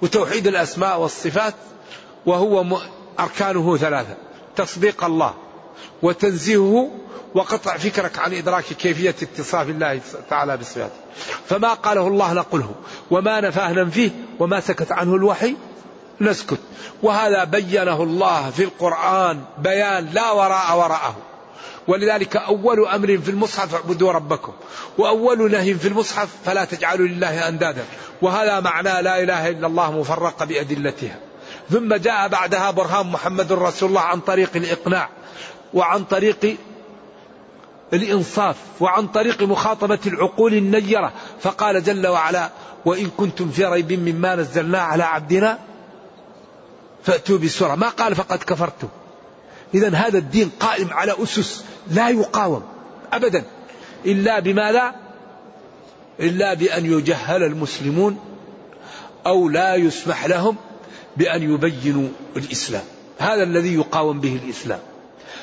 وتوحيد 0.02 0.46
الأسماء 0.46 1.00
والصفات 1.00 1.54
وهو 2.26 2.78
أركانه 3.20 3.76
ثلاثة. 3.76 4.16
تصديق 4.56 5.04
الله 5.04 5.34
وتنزيهه 6.02 6.90
وقطع 7.34 7.76
فكرك 7.76 8.18
عن 8.18 8.34
إدراك 8.34 8.64
كيفية 8.64 9.14
اتصاف 9.22 9.68
الله 9.68 10.00
تعالى 10.30 10.56
بصفاته. 10.56 10.96
فما 11.46 11.74
قاله 11.74 12.08
الله 12.08 12.32
نقله. 12.32 12.74
وما 13.10 13.40
نفاه 13.40 13.72
ننفيه 13.72 14.10
وما 14.40 14.60
سكت 14.60 14.92
عنه 14.92 15.14
الوحي 15.14 15.56
نسكت. 16.20 16.58
وهذا 17.02 17.44
بينه 17.44 18.02
الله 18.02 18.50
في 18.50 18.64
القرآن 18.64 19.40
بيان 19.58 20.06
لا 20.12 20.30
وراء 20.30 20.78
وراءه. 20.78 21.16
ولذلك 21.88 22.36
أول 22.36 22.86
أمر 22.86 23.18
في 23.18 23.30
المصحف 23.30 23.74
اعبدوا 23.74 24.12
ربكم. 24.12 24.52
وأول 24.98 25.50
نهي 25.50 25.74
في 25.74 25.88
المصحف 25.88 26.28
فلا 26.44 26.64
تجعلوا 26.64 27.08
لله 27.08 27.48
أندادا. 27.48 27.84
وهذا 28.22 28.60
معنى 28.60 29.02
لا 29.02 29.22
إله 29.22 29.48
إلا 29.48 29.66
الله 29.66 29.92
مفرقة 29.92 30.44
بأدلتها. 30.44 31.16
ثم 31.70 31.94
جاء 31.94 32.28
بعدها 32.28 32.70
برهان 32.70 33.06
محمد 33.06 33.52
رسول 33.52 33.88
الله 33.88 34.00
عن 34.00 34.20
طريق 34.20 34.50
الإقناع. 34.56 35.08
وعن 35.74 36.04
طريق 36.04 36.56
الإنصاف. 37.92 38.56
وعن 38.80 39.06
طريق 39.06 39.42
مخاطبة 39.42 39.98
العقول 40.06 40.54
النيرة. 40.54 41.12
فقال 41.40 41.84
جل 41.84 42.06
وعلا 42.06 42.50
وإن 42.84 43.10
كنتم 43.16 43.50
في 43.50 43.64
ريب 43.64 43.92
مما 43.92 44.36
نزلنا 44.36 44.80
على 44.80 45.02
عبدنا 45.02 45.58
فأتوا 47.04 47.38
بسورة 47.38 47.74
ما 47.74 47.88
قال 47.88 48.14
فقد 48.14 48.38
كفرتم 48.38 48.88
إذا 49.74 49.94
هذا 49.94 50.18
الدين 50.18 50.50
قائم 50.60 50.92
على 50.92 51.14
أسس 51.22 51.64
لا 51.90 52.08
يقاوم 52.08 52.62
أبدا. 53.12 53.44
إلا 54.06 54.40
بما 54.40 54.72
لا؟ 54.72 54.94
إلا 56.20 56.54
بأن 56.54 56.84
يجهل 56.84 57.42
المسلمون 57.42 58.18
أو 59.26 59.48
لا 59.48 59.74
يسمح 59.74 60.26
لهم 60.26 60.56
بأن 61.16 61.54
يبينوا 61.54 62.08
الإسلام. 62.36 62.84
هذا 63.18 63.42
الذي 63.42 63.74
يقاوم 63.74 64.20
به 64.20 64.40
الإسلام. 64.44 64.80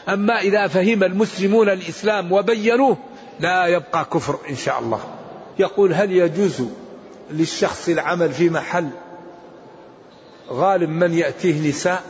أما 0.09 0.39
إذا 0.39 0.67
فهم 0.67 1.03
المسلمون 1.03 1.69
الإسلام 1.69 2.31
وبينوه 2.31 2.97
لا 3.39 3.67
يبقى 3.67 4.05
كفر 4.05 4.39
إن 4.49 4.55
شاء 4.55 4.79
الله. 4.79 4.99
يقول 5.59 5.93
هل 5.93 6.11
يجوز 6.11 6.63
للشخص 7.31 7.89
العمل 7.89 8.31
في 8.33 8.49
محل 8.49 8.89
غالب 10.49 10.89
من 10.89 11.13
يأتيه 11.13 11.69
نساء؟ 11.69 12.03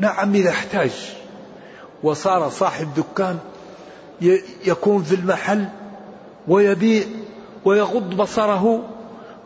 نعم 0.00 0.34
إذا 0.34 0.50
احتاج. 0.50 0.90
وصار 2.02 2.50
صاحب 2.50 2.94
دكان 2.94 3.38
يكون 4.64 5.02
في 5.02 5.14
المحل 5.14 5.68
ويبيع 6.48 7.04
ويغض 7.64 8.16
بصره 8.16 8.88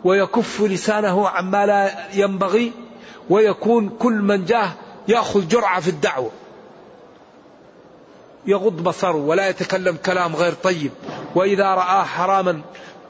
ويكف 0.05 0.63
لسانه 0.63 1.29
عما 1.29 1.67
لا 1.67 1.91
ينبغي 2.15 2.73
ويكون 3.31 3.89
كل 3.89 4.13
من 4.13 4.45
جاه 4.45 4.73
يأخذ 5.09 5.49
جرعة 5.49 5.81
في 5.81 5.89
الدعوة. 5.89 6.31
يغض 8.47 8.83
بصره 8.83 9.17
ولا 9.17 9.49
يتكلم 9.49 9.97
كلام 10.07 10.37
غير 10.37 10.53
طيب. 10.53 10.91
وإذا 11.35 11.75
راى 11.75 12.05
حراما 12.05 12.61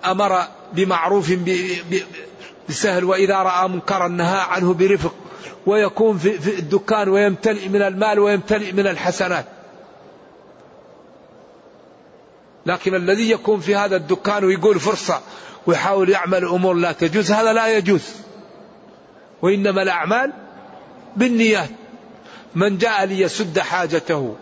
أمر 0.05 0.43
بمعروف 0.73 1.33
بسهل 2.69 3.05
وإذا 3.05 3.37
رأى 3.37 3.69
منكرا 3.69 4.09
نهى 4.09 4.41
عنه 4.41 4.75
برفق 4.75 5.15
ويكون 5.67 6.19
في 6.19 6.59
الدكان 6.59 7.09
ويمتلئ 7.09 7.69
من 7.69 7.83
المال 7.83 8.19
ويمتلئ 8.19 8.73
من 8.73 8.87
الحسنات. 8.87 9.45
لكن 12.67 12.95
الذي 12.95 13.31
يكون 13.31 13.61
في 13.61 13.77
هذا 13.77 13.97
الدكان 13.97 14.45
ويقول 14.45 14.81
فرصة 14.81 15.21
ويحاول 15.67 16.11
يعمل 16.11 16.45
أمور 16.45 16.75
لا 16.75 16.93
تجوز 16.93 17.33
هذا 17.33 17.53
لا 17.53 17.77
يجوز. 17.77 18.03
وإنما 19.43 19.83
الأعمال 19.83 20.33
بالنيات. 21.17 21.71
من 22.55 22.79
جاء 22.79 23.05
ليسد 23.05 23.59
حاجته 23.59 24.37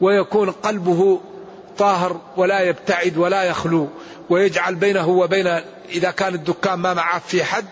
ويكون 0.00 0.50
قلبه 0.50 1.20
طاهر 1.78 2.20
ولا 2.36 2.60
يبتعد 2.60 3.16
ولا 3.16 3.42
يخلو 3.42 3.88
ويجعل 4.30 4.74
بينه 4.74 5.08
وبين 5.08 5.46
إذا 5.88 6.10
كان 6.10 6.34
الدكان 6.34 6.78
ما 6.78 6.94
معه 6.94 7.18
في 7.18 7.44
حد 7.44 7.64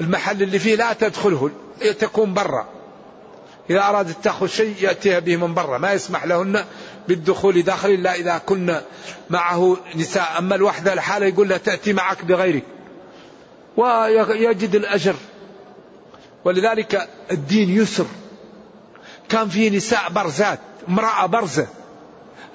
المحل 0.00 0.42
اللي 0.42 0.58
فيه 0.58 0.74
لا 0.74 0.92
تدخله 0.92 1.50
تكون 1.98 2.34
برا. 2.34 2.68
إذا 3.70 3.82
أرادت 3.82 4.24
تأخذ 4.24 4.46
شيء 4.46 4.74
يأتيها 4.80 5.18
به 5.18 5.36
من 5.36 5.54
برا 5.54 5.78
ما 5.78 5.92
يسمح 5.92 6.24
لهن 6.24 6.64
بالدخول 7.08 7.62
داخل 7.62 7.88
إلا 7.88 8.14
إذا 8.14 8.38
كنا 8.38 8.82
معه 9.30 9.76
نساء. 9.94 10.34
أما 10.38 10.54
الوحدة 10.54 10.92
الحالة 10.92 11.26
يقول 11.26 11.48
لها 11.48 11.58
تأتي 11.58 11.92
معك 11.92 12.24
بغيرك. 12.24 12.62
ويجد 13.76 14.74
الأجر. 14.74 15.14
ولذلك 16.44 17.08
الدين 17.30 17.70
يسر. 17.70 18.06
كان 19.28 19.48
فيه 19.48 19.76
نساء 19.76 20.10
برزات 20.10 20.58
امرأة 20.88 21.26
برزة. 21.26 21.66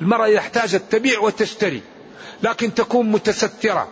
المرأة 0.02 0.28
إذا 0.28 0.38
احتاجت 0.38 0.82
تبيع 0.91 1.20
وتشتري. 1.20 1.82
لكن 2.43 2.74
تكون 2.74 3.11
متسترة 3.11 3.88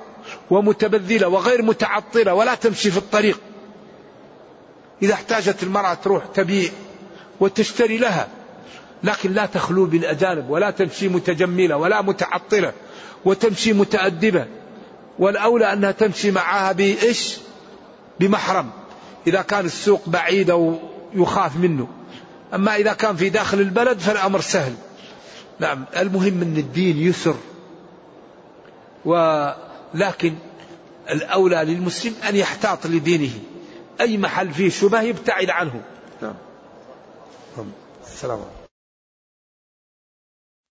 ومتبذلة 0.50 1.28
وغير 1.28 1.62
متعطلة 1.62 2.34
ولا 2.34 2.56
تمشي 2.56 2.92
في 2.92 2.98
الطريق. 2.98 3.40
إذا 5.04 5.14
احتاجت 5.14 5.64
المرأة 5.64 5.94
تروح 5.94 6.26
تبيع 6.26 6.70
وتشتري 7.40 7.98
لها 7.98 8.28
لكن 9.04 9.34
لا 9.34 9.46
تخلو 9.46 9.86
بالأجانب 9.86 10.50
ولا 10.50 10.72
تمشي 10.72 11.08
متجملة 11.08 11.78
ولا 11.78 12.02
متعطلة 12.02 12.74
وتمشي 13.26 13.74
متأدبة. 13.74 14.46
والأولى 15.20 15.74
أنها 15.74 15.92
تمشي 15.92 16.32
معها 16.32 16.72
بإيش؟ 16.72 17.38
بمحرم. 18.20 18.70
إذا 19.28 19.42
كان 19.42 19.66
السوق 19.66 20.10
بعيد 20.10 20.50
أو 20.50 20.80
يخاف 21.14 21.56
منه. 21.56 21.88
أما 22.54 22.76
إذا 22.76 22.94
كان 22.94 23.16
في 23.16 23.30
داخل 23.30 23.60
البلد 23.60 24.00
فالأمر 24.00 24.42
سهل. 24.42 24.74
نعم 25.60 25.86
المهم 25.98 26.42
أن 26.42 26.58
الدين 26.58 26.98
يسر. 26.98 27.36
ولكن 29.06 30.36
الأولى 31.10 31.56
للمسلم 31.56 32.14
أن 32.30 32.36
يحتاط 32.36 32.88
لدينه. 32.88 33.34
أي 34.02 34.18
محل 34.18 34.54
فيه 34.54 34.70
شبه 34.70 35.02
يبتعد 35.02 35.50
عنه. 35.50 35.82
نعم. 36.22 36.36
السلام 38.08 38.38
عليكم. 38.38 38.59